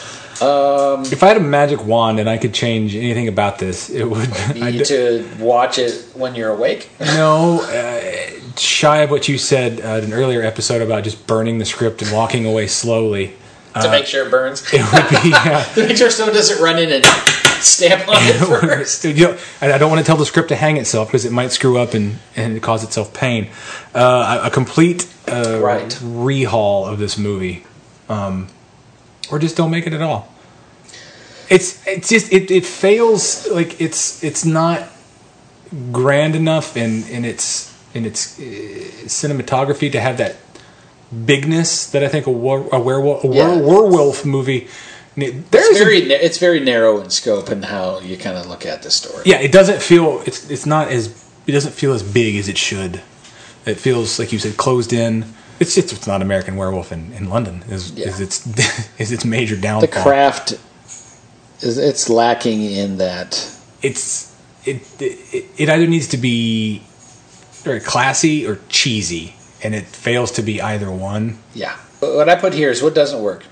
[0.42, 4.04] Um, If I had a magic wand and I could change anything about this, it
[4.04, 4.30] would.
[4.56, 6.90] need to watch it when you're awake.
[7.00, 11.60] no, uh, shy of what you said uh, in an earlier episode about just burning
[11.60, 13.34] the script and walking away slowly.
[13.80, 14.64] to make sure it burns.
[14.74, 15.32] It would be.
[15.34, 17.06] Uh, to make sure someone doesn't run in and
[17.76, 19.04] stamp on it first.
[19.06, 21.32] You know, I I don't want to tell the script to hang itself because it
[21.32, 23.50] might screw up and, and cause itself pain.
[23.94, 25.90] Uh, a a complete uh, Right.
[26.04, 27.66] rehaul of this movie,
[28.10, 28.48] um,
[29.32, 30.28] or just don't make it at all.
[31.50, 34.84] It's it's just it, it fails like it's it's not
[35.92, 38.44] grand enough in in its in its uh,
[39.08, 40.36] cinematography to have that
[41.26, 43.56] bigness that I think a, war, a werewolf a Yeah.
[43.56, 44.68] werewolf movie.
[45.16, 48.66] There's It's very, na- it's very narrow in scope and how you kind of look
[48.66, 49.24] at the story.
[49.26, 51.08] yeah, it doesn't feel it's it's not as
[51.46, 53.02] it doesn't feel as big as it should.
[53.66, 55.26] It feels like you said closed in.
[55.60, 58.08] It's just it's not American Werewolf in, in London is Yeah.
[58.08, 58.48] is its
[59.00, 59.82] is its major downfall.
[59.82, 60.54] The craft
[61.62, 63.50] is it's lacking in that.
[63.82, 64.34] It's
[64.66, 66.82] it, it it either needs to be
[67.64, 71.38] very classy or cheesy, and it fails to be either one.
[71.54, 71.76] Yeah.
[72.00, 73.46] What I put here is what doesn't work.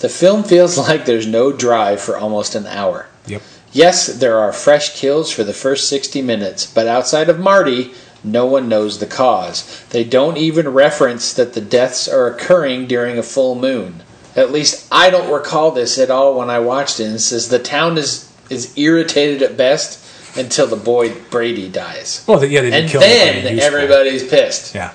[0.00, 3.06] The film feels like there's no drive for almost an hour.
[3.26, 3.42] Yep.
[3.72, 7.92] Yes, there are fresh kills for the first 60 minutes, but outside of Marty,
[8.24, 9.84] no one knows the cause.
[9.90, 14.02] They don't even reference that the deaths are occurring during a full moon.
[14.36, 17.04] At least I don't recall this at all when I watched it.
[17.04, 20.04] It says the town is is irritated at best
[20.36, 22.24] until the boy Brady dies.
[22.26, 24.74] Well, yeah, they didn't And kill then everybody's pissed.
[24.74, 24.92] Yeah.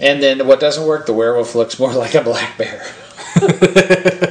[0.00, 2.84] And then what doesn't work, the werewolf looks more like a black bear.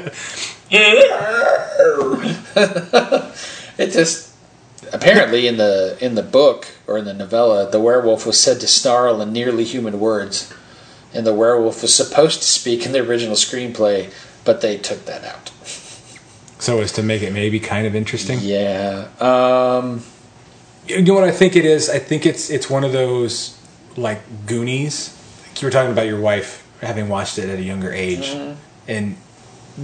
[3.78, 4.34] it just
[4.94, 8.68] apparently in the in the book or in the novella, the werewolf was said to
[8.68, 10.54] snarl in nearly human words,
[11.14, 14.12] and the werewolf was supposed to speak in the original screenplay,
[14.46, 15.52] but they took that out.
[16.60, 18.40] So as to make it maybe kind of interesting.
[18.42, 19.08] Yeah.
[19.20, 20.04] Um,
[20.88, 21.90] You know what I think it is?
[21.90, 23.58] I think it's it's one of those
[23.98, 25.18] like Goonies.
[25.48, 28.54] Like you were talking about your wife having watched it at a younger age, Mm-hmm.
[28.88, 29.16] and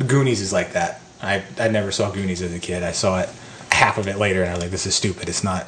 [0.08, 1.02] Goonies is like that.
[1.22, 2.84] I I never saw Goonies as a kid.
[2.84, 3.30] I saw it
[3.72, 5.30] half of it later, and I was like, "This is stupid.
[5.30, 5.68] It's not."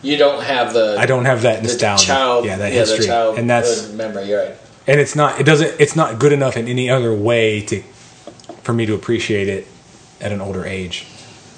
[0.00, 2.06] you don't have the I don't have that nostalgia.
[2.06, 4.28] child yeah, that yeah, history, and that's memory.
[4.28, 4.56] You're right.
[4.86, 5.40] and it's not.
[5.40, 5.74] It doesn't.
[5.80, 7.82] It's not good enough in any other way to
[8.62, 9.66] for me to appreciate it
[10.20, 11.04] at an older age,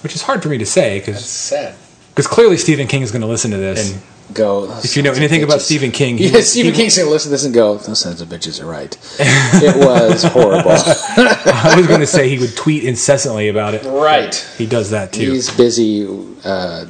[0.03, 1.75] which is hard for me to say It's because sad.
[2.11, 3.93] because clearly Stephen King is going to listen to this.
[3.93, 4.03] And
[4.33, 4.71] Go.
[4.85, 7.33] if you know anything about Stephen King, yeah, was- Stephen he- King's gonna listen to
[7.33, 10.71] this and go, "Those sons of bitches are right." it was horrible.
[10.77, 13.85] I was going to say he would tweet incessantly about it.
[13.85, 14.35] right.
[14.57, 15.33] He does that too.
[15.33, 16.05] He's busy
[16.45, 16.87] uh,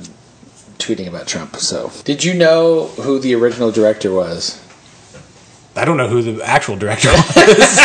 [0.79, 1.57] tweeting about Trump.
[1.57, 4.60] So, did you know who the original director was?
[5.81, 7.79] I don't know who the actual director was.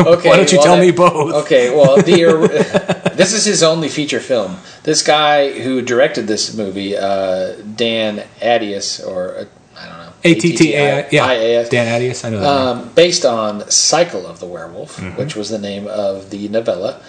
[0.00, 1.34] Okay, Why don't you well, tell me both?
[1.44, 4.56] Okay, well, the this is his only feature film.
[4.82, 9.44] This guy who directed this movie, uh, Dan Attias, or uh,
[9.78, 11.08] I don't know, A T T A I.
[11.10, 11.68] Yeah.
[11.68, 12.24] Dan Attias.
[12.24, 12.46] I know that.
[12.48, 15.18] um, based on Cycle of the Werewolf, Mm-hmm.
[15.18, 17.00] which was the name of the novella.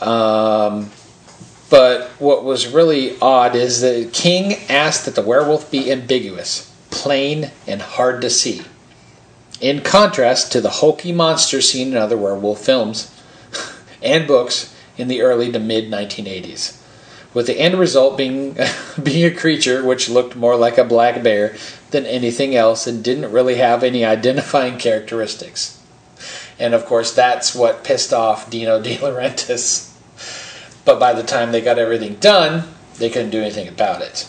[0.00, 0.90] Um,
[1.70, 7.50] but what was really odd is that King asked that the werewolf be ambiguous, plain,
[7.66, 8.62] and hard to see.
[9.62, 13.14] In contrast to the hulky monster seen in other werewolf films
[14.02, 16.78] and books in the early to mid 1980s,
[17.32, 18.56] with the end result being
[19.02, 21.54] being a creature which looked more like a black bear
[21.92, 25.80] than anything else and didn't really have any identifying characteristics.
[26.58, 29.90] And of course, that's what pissed off Dino De Laurentiis.
[30.84, 32.64] But by the time they got everything done,
[32.98, 34.28] they couldn't do anything about it.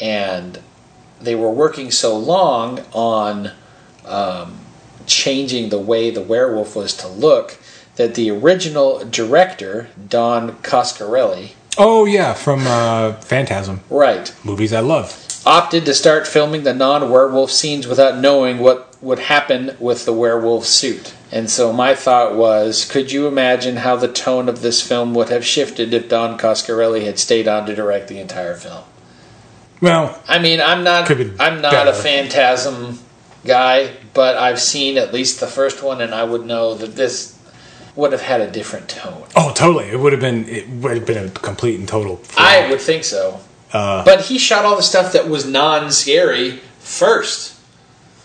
[0.00, 0.58] And
[1.20, 3.52] they were working so long on
[4.04, 4.58] um,
[5.06, 7.58] changing the way the werewolf was to look
[7.96, 15.42] that the original director, Don Coscarelli, oh yeah, from uh, Phantasm right, movies I love.
[15.44, 20.64] opted to start filming the non-werewolf scenes without knowing what would happen with the werewolf
[20.64, 21.12] suit.
[21.32, 25.30] And so my thought was, could you imagine how the tone of this film would
[25.30, 28.84] have shifted if Don Coscarelli had stayed on to direct the entire film?
[29.80, 31.90] Well, I mean, I'm not I'm not better.
[31.90, 33.00] a phantasm
[33.44, 37.38] guy, but I've seen at least the first one and I would know that this
[37.96, 39.24] would have had a different tone.
[39.36, 39.86] oh totally.
[39.88, 40.48] It would have been.
[40.48, 42.20] It would have been a complete and total.
[42.38, 43.40] I would think so.
[43.72, 47.58] Uh, But he shot all the stuff that was non-scary first.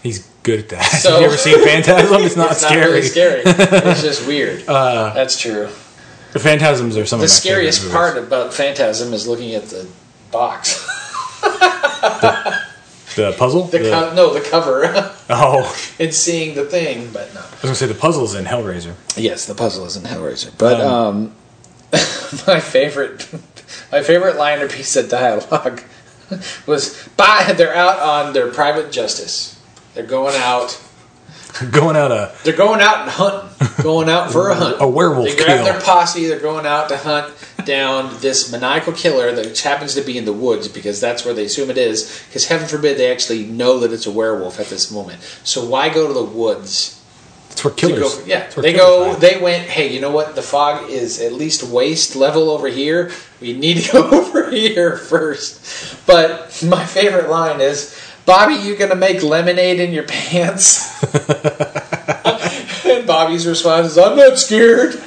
[0.04, 0.84] He's good at that.
[1.02, 2.22] So- Have you ever seen Phantasm?
[2.24, 2.80] It's not it's scary.
[2.82, 3.42] not really scary.
[3.46, 4.64] It's just weird.
[4.68, 5.68] Uh, That's true.
[6.34, 9.88] The Phantasms are some The of my scariest part about Phantasm is looking at the
[10.32, 10.86] box.
[11.44, 11.60] movies.
[13.18, 13.64] The puzzle.
[13.64, 14.86] The The- co- no, the cover
[15.32, 17.40] oh, and seeing the thing, but no.
[17.42, 18.94] I was gonna say the puzzles in Hellraiser.
[19.16, 20.52] Yes, the puzzle is in Hellraiser.
[20.56, 21.34] But um,
[22.48, 23.28] my favorite,
[23.92, 25.82] my favorite line or piece of dialogue
[26.68, 29.60] was, "Bye." They're out on their private justice.
[29.96, 30.80] They're going out.
[31.72, 33.68] Going out a They're going out and hunting.
[33.84, 34.78] Going out for a hunt.
[34.80, 35.64] A werewolf They grab kill.
[35.66, 36.28] their posse.
[36.28, 37.34] They're going out to hunt
[37.66, 41.46] down this maniacal killer that happens to be in the woods because that's where they
[41.46, 42.24] assume it is.
[42.28, 45.22] Because heaven forbid they actually know that it's a werewolf at this moment.
[45.44, 46.94] So why go to the woods?
[47.52, 48.00] It's where killers.
[48.18, 49.12] go- yeah, where they killers go.
[49.14, 49.22] hide.
[49.22, 49.68] They went.
[49.68, 50.36] Hey, you know what?
[50.36, 53.12] The fog is at least waist level over here.
[53.42, 56.06] We need to go over here first.
[56.06, 61.02] But my favorite line is, "Bobby, you gonna make lemonade in your pants?"
[62.86, 65.02] and Bobby's response is, "I'm not scared."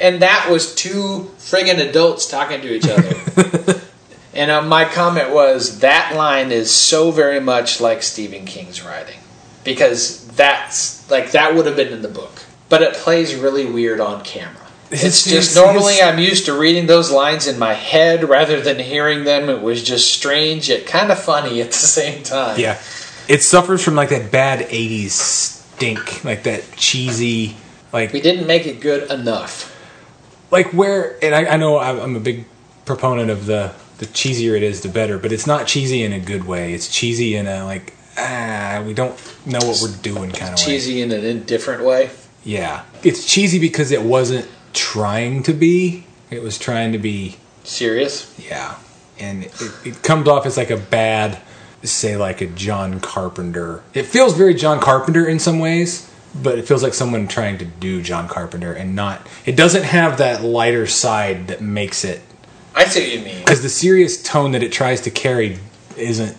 [0.00, 3.80] and that was two friggin' adults talking to each other.
[4.34, 9.18] and uh, my comment was that line is so very much like Stephen King's writing
[9.62, 14.00] because that's like that would have been in the book, but it plays really weird
[14.00, 14.59] on camera.
[14.90, 18.60] It's, It's- just normally it's- I'm used to reading those lines in my head rather
[18.60, 19.48] than hearing them.
[19.48, 22.58] It was just strange yet kind of funny at the same time.
[22.58, 22.78] Yeah,
[23.28, 27.56] it suffers from like that bad '80s stink, like that cheesy,
[27.92, 29.76] like We didn't make it good enough.
[30.50, 32.44] like where and I, I know I'm I'm a big
[32.84, 36.18] proponent of the the cheesier it is the better but it's not cheesy in a
[36.18, 39.14] good way it's cheesy in a like ah we don't
[39.46, 42.10] know what we're doing kind of way Cheesy in an indifferent way.
[42.42, 48.34] yeah it's cheesy because it wasn't trying to be it was trying to be Serious.
[48.38, 48.76] yeah
[49.18, 49.52] and it,
[49.84, 51.38] it comes off as like a bad
[51.82, 56.10] say like a john carpenter it feels very john carpenter in some ways
[56.42, 60.18] but it feels like someone trying to do john carpenter and not it doesn't have
[60.18, 62.20] that lighter side that makes it
[62.74, 63.38] I see what you mean.
[63.40, 65.58] because the serious tone that it tries to carry
[65.96, 66.36] isn't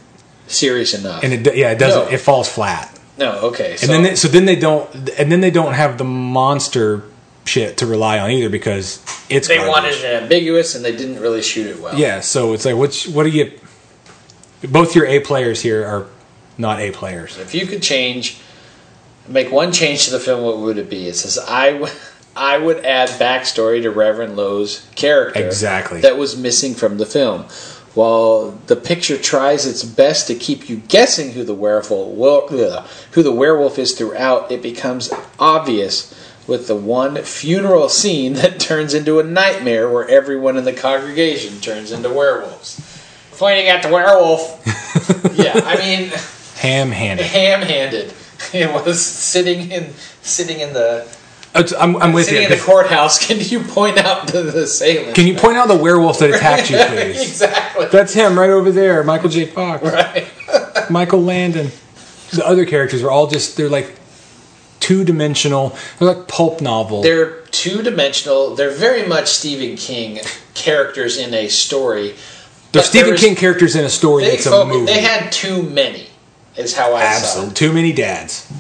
[0.48, 1.24] Serious enough.
[1.24, 2.12] and it yeah it doesn't No.
[2.12, 3.76] it falls flat no, okay.
[3.78, 4.90] So, and then they, so then they don't
[5.20, 7.04] and then they don't have the monster
[7.46, 9.72] shit to rely on either because it's they garbage.
[9.74, 11.96] wanted it ambiguous and they didn't really shoot it well.
[11.98, 13.52] yeah so it's like which what do you
[14.70, 16.08] both your a players here are
[16.58, 18.40] not a players If you could change,
[19.28, 21.08] make one change to the film, what would it be?
[21.08, 21.92] It says I would.
[22.34, 26.00] I would add backstory to Reverend Lowe's character Exactly.
[26.02, 27.44] that was missing from the film.
[27.94, 31.90] While the picture tries its best to keep you guessing who the werewolf
[33.12, 36.14] who the werewolf is throughout, it becomes obvious
[36.48, 41.60] with the one funeral scene that turns into a nightmare where everyone in the congregation
[41.62, 42.80] turns into werewolves.
[43.38, 44.62] Pointing at the werewolf.
[45.38, 46.12] yeah, I mean
[46.58, 48.14] ham-handed ham-handed.
[48.54, 51.08] It was sitting in sitting in the
[51.56, 53.26] It's- I'm, I'm with sitting you in the courthouse.
[53.26, 55.16] Can you point out to the assailant?
[55.16, 57.86] can you point out the werewolf that attacked you please exactly.
[57.88, 60.28] that's him right over there michael j fox right.
[60.90, 61.72] michael landon
[62.32, 63.96] the other characters are all just they're like
[64.82, 68.56] two-dimensional they're like pulp novel They're two-dimensional.
[68.56, 70.20] They're very much Stephen King
[70.54, 72.16] characters in a story.
[72.74, 76.08] they're stephen king characters in a story They, that's a movie they had too many.
[76.58, 78.52] Is how I absolutely too many dads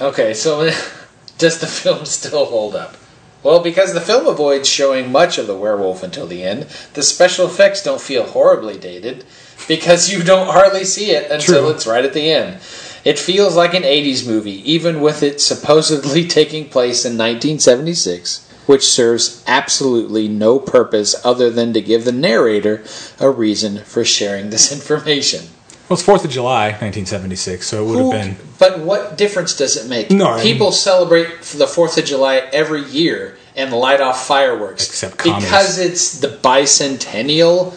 [0.00, 0.70] Okay, so
[1.38, 2.96] does the film still hold up?
[3.42, 6.62] Well, because the film avoids showing much of the werewolf until the end,
[6.94, 9.24] the special effects don't feel horribly dated
[9.68, 11.70] because you don't hardly see it until True.
[11.70, 12.60] it's right at the end.
[13.04, 18.82] It feels like an 80s movie, even with it supposedly taking place in 1976, which
[18.84, 22.82] serves absolutely no purpose other than to give the narrator
[23.20, 25.40] a reason for sharing this information.
[25.88, 29.76] well it's fourth of july 1976 so it would have been But what difference does
[29.76, 30.10] it make?
[30.10, 34.86] No, I People mean- celebrate the Fourth of July every year and light off fireworks.
[34.88, 35.44] Except commies.
[35.44, 37.74] because it's the bicentennial.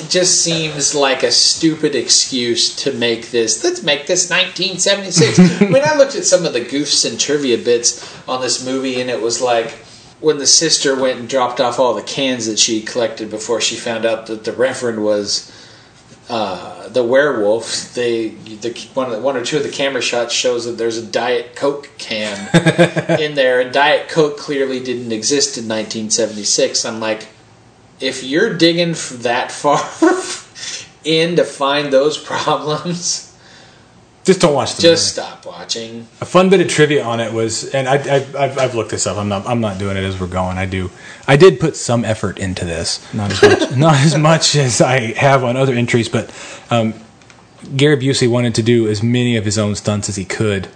[0.00, 3.62] It just seems like a stupid excuse to make this.
[3.62, 5.62] Let's make this 1976.
[5.62, 9.00] I mean, I looked at some of the goofs and trivia bits on this movie,
[9.00, 9.70] and it was like
[10.20, 13.76] when the sister went and dropped off all the cans that she collected before she
[13.76, 15.52] found out that the Reverend was
[16.28, 20.72] uh, the werewolf, they the one, one or two of the camera shots shows that
[20.72, 22.48] there's a Diet Coke can
[23.20, 26.84] in there, and Diet Coke clearly didn't exist in 1976.
[26.86, 27.28] I'm like,
[28.00, 29.78] if you're digging that far
[31.04, 33.34] in to find those problems,
[34.24, 35.28] just don't watch the just movie.
[35.28, 36.08] stop watching.
[36.22, 39.06] A fun bit of trivia on it was, and I, I, I've, I've looked this
[39.06, 39.18] up.
[39.18, 40.56] I'm not, I'm not doing it as we're going.
[40.56, 40.90] I do,
[41.28, 45.12] I did put some effort into this, not as much, not as much as I
[45.12, 46.08] have on other entries.
[46.08, 46.32] But
[46.70, 46.94] um,
[47.76, 50.68] Gary Busey wanted to do as many of his own stunts as he could,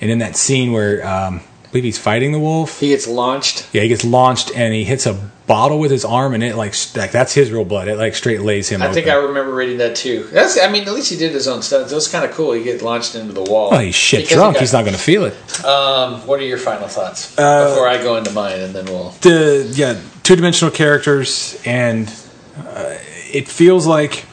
[0.00, 1.42] and in that scene where um, I
[1.74, 3.68] believe he's fighting the wolf, He gets launched.
[3.72, 5.14] yeah, he gets launched and he hits a
[5.48, 7.88] bottle with his arm, and it like, like that's his real blood.
[7.88, 8.80] It like straight lays him.
[8.80, 9.08] I think.
[9.08, 10.22] I remember reading that too.
[10.32, 11.90] That's, I mean, at least he did his own stunts.
[11.90, 12.52] That was kind of cool.
[12.52, 13.72] He gets launched into the wall.
[13.72, 14.54] Well, he's shit Because he drunk.
[14.54, 15.64] got- He's not going to feel it.
[15.64, 19.10] Um, what are your final thoughts Uh, before I go into mine, and then we'll.
[19.22, 22.08] the yeah two dimensional characters and
[22.56, 22.94] uh,
[23.32, 24.24] it feels like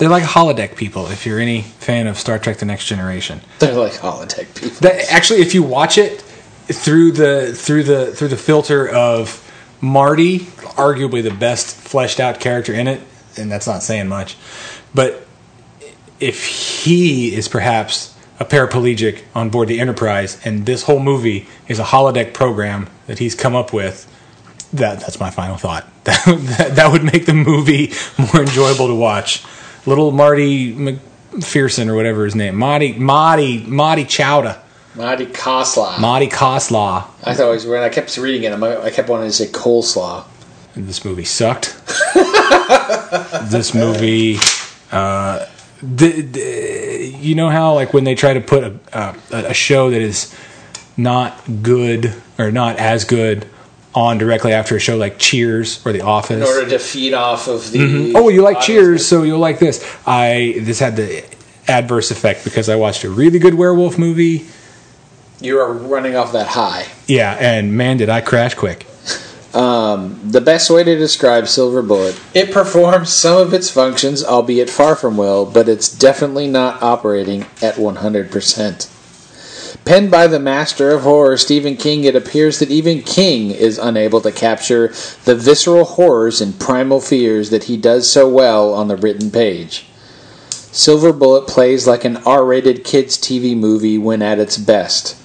[0.00, 3.42] they're like holodeck people if you're any fan of Star Trek: The Next Generation.
[3.58, 4.80] They're like holodeck people.
[4.80, 9.46] That actually, if you watch it through the through the through the filter of
[9.82, 13.02] Marty, arguably the best fleshed out character in it,
[13.36, 14.38] and that's not saying much,
[14.94, 15.26] but
[16.18, 21.78] if he is perhaps a paraplegic on board the Enterprise, and this whole movie is
[21.78, 24.06] a holodeck program that he's come up with,
[24.72, 25.86] that that's my final thought.
[26.04, 26.24] That
[26.58, 27.92] that, that would make the movie
[28.32, 29.44] more enjoyable to watch.
[29.86, 34.58] Little Marty McPherson or whatever his name, Marty Marty Marty Chowda,
[34.94, 35.98] Marty Kosla.
[36.00, 37.06] Marty Coslaw.
[37.24, 39.46] I thought it was when I kept reading it, I I kept wanting to say
[39.46, 40.24] coleslaw.
[40.74, 41.76] This movie sucked.
[43.50, 44.38] this movie,
[44.92, 45.46] uh,
[45.82, 49.90] the, the, you know how like when they try to put a, a a show
[49.90, 50.34] that is
[50.96, 53.46] not good or not as good
[53.94, 56.36] on directly after a show like Cheers or The Office.
[56.36, 58.12] In order to feed off of the.
[58.14, 58.66] oh, you like audience.
[58.66, 59.84] Cheers, so you'll like this.
[60.06, 61.24] I this had the
[61.68, 64.46] adverse effect because I watched a really good werewolf movie.
[65.40, 66.86] You are running off that high.
[67.06, 68.86] Yeah, and man, did I crash quick.
[69.54, 74.70] Um, the best way to describe Silver Bullet, it performs some of its functions, albeit
[74.70, 78.99] far from well, but it's definitely not operating at 100%.
[79.84, 84.20] Penned by the master of horror Stephen King, it appears that even King is unable
[84.20, 84.88] to capture
[85.24, 89.86] the visceral horrors and primal fears that he does so well on the written page.
[90.50, 95.16] Silver Bullet plays like an R rated kids' TV movie when at its best.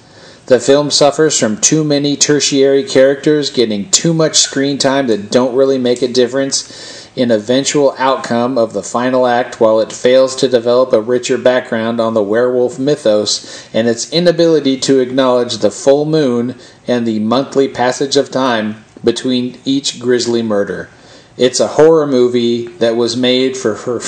[0.46, 5.56] The film suffers from too many tertiary characters getting too much screen time that don't
[5.56, 10.48] really make a difference in eventual outcome of the final act while it fails to
[10.48, 16.04] develop a richer background on the werewolf mythos and its inability to acknowledge the full
[16.04, 16.54] moon
[16.86, 20.90] and the monthly passage of time between each grisly murder.
[21.38, 24.00] It's a horror movie that was made for, for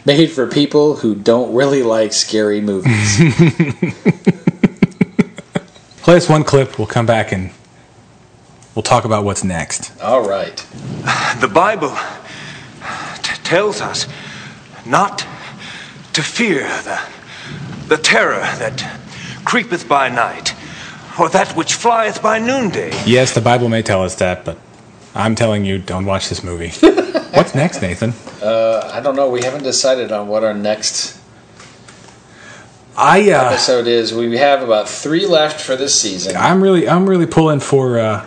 [0.06, 3.18] made for people who don't really like scary movies.
[6.06, 6.78] Play us one clip.
[6.78, 7.50] We'll come back and
[8.74, 9.92] we'll talk about what's next.
[10.00, 10.56] All right.
[11.40, 12.25] The Bible t-
[13.46, 14.06] tells us
[14.84, 15.20] not
[16.12, 17.00] to fear the,
[17.86, 18.84] the terror that
[19.44, 20.54] creepeth by night,
[21.18, 22.90] or that which flieth by noonday.
[23.06, 24.58] Yes, the Bible may tell us that, but
[25.14, 26.70] I'm telling you, don't watch this movie.
[27.34, 28.12] what's next, Nathan?
[28.42, 29.30] Uh, I don't know.
[29.30, 31.20] We haven't decided on what our next
[32.96, 34.12] I uh, episode is.
[34.12, 36.36] We have about three left for this season.
[36.36, 38.26] I'm really I'm really pulling for uh,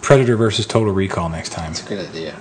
[0.00, 1.72] Predator versus Total Recall next time.
[1.72, 2.36] That's a good idea.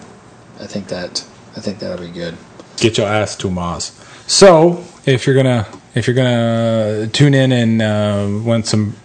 [0.60, 1.26] I think that
[1.56, 2.36] I think that'll be good.
[2.78, 3.92] Get your ass to Mars.
[4.28, 8.96] So if you're gonna if you're gonna tune in and uh, want some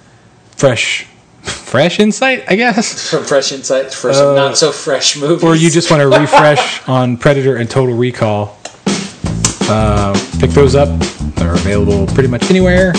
[0.57, 1.05] fresh
[1.43, 5.45] fresh insight, I guess, From fresh insights for some Uh, not so fresh movies.
[5.45, 8.57] or you just want to refresh on Predator and Total Recall,
[9.69, 10.89] uh, pick those up.
[11.37, 12.93] They're available pretty much anywhere.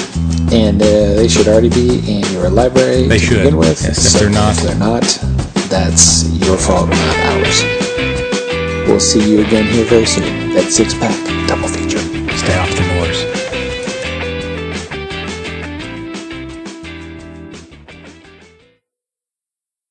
[0.52, 0.86] and uh,
[1.16, 3.38] they should already be in your library They to should.
[3.44, 3.82] begin with.
[3.82, 5.04] Yes, if they're not- if they're not,
[5.70, 7.62] that's your fault, not ours.
[8.88, 10.58] We'll see you again here very soon.
[10.58, 11.16] at six pack.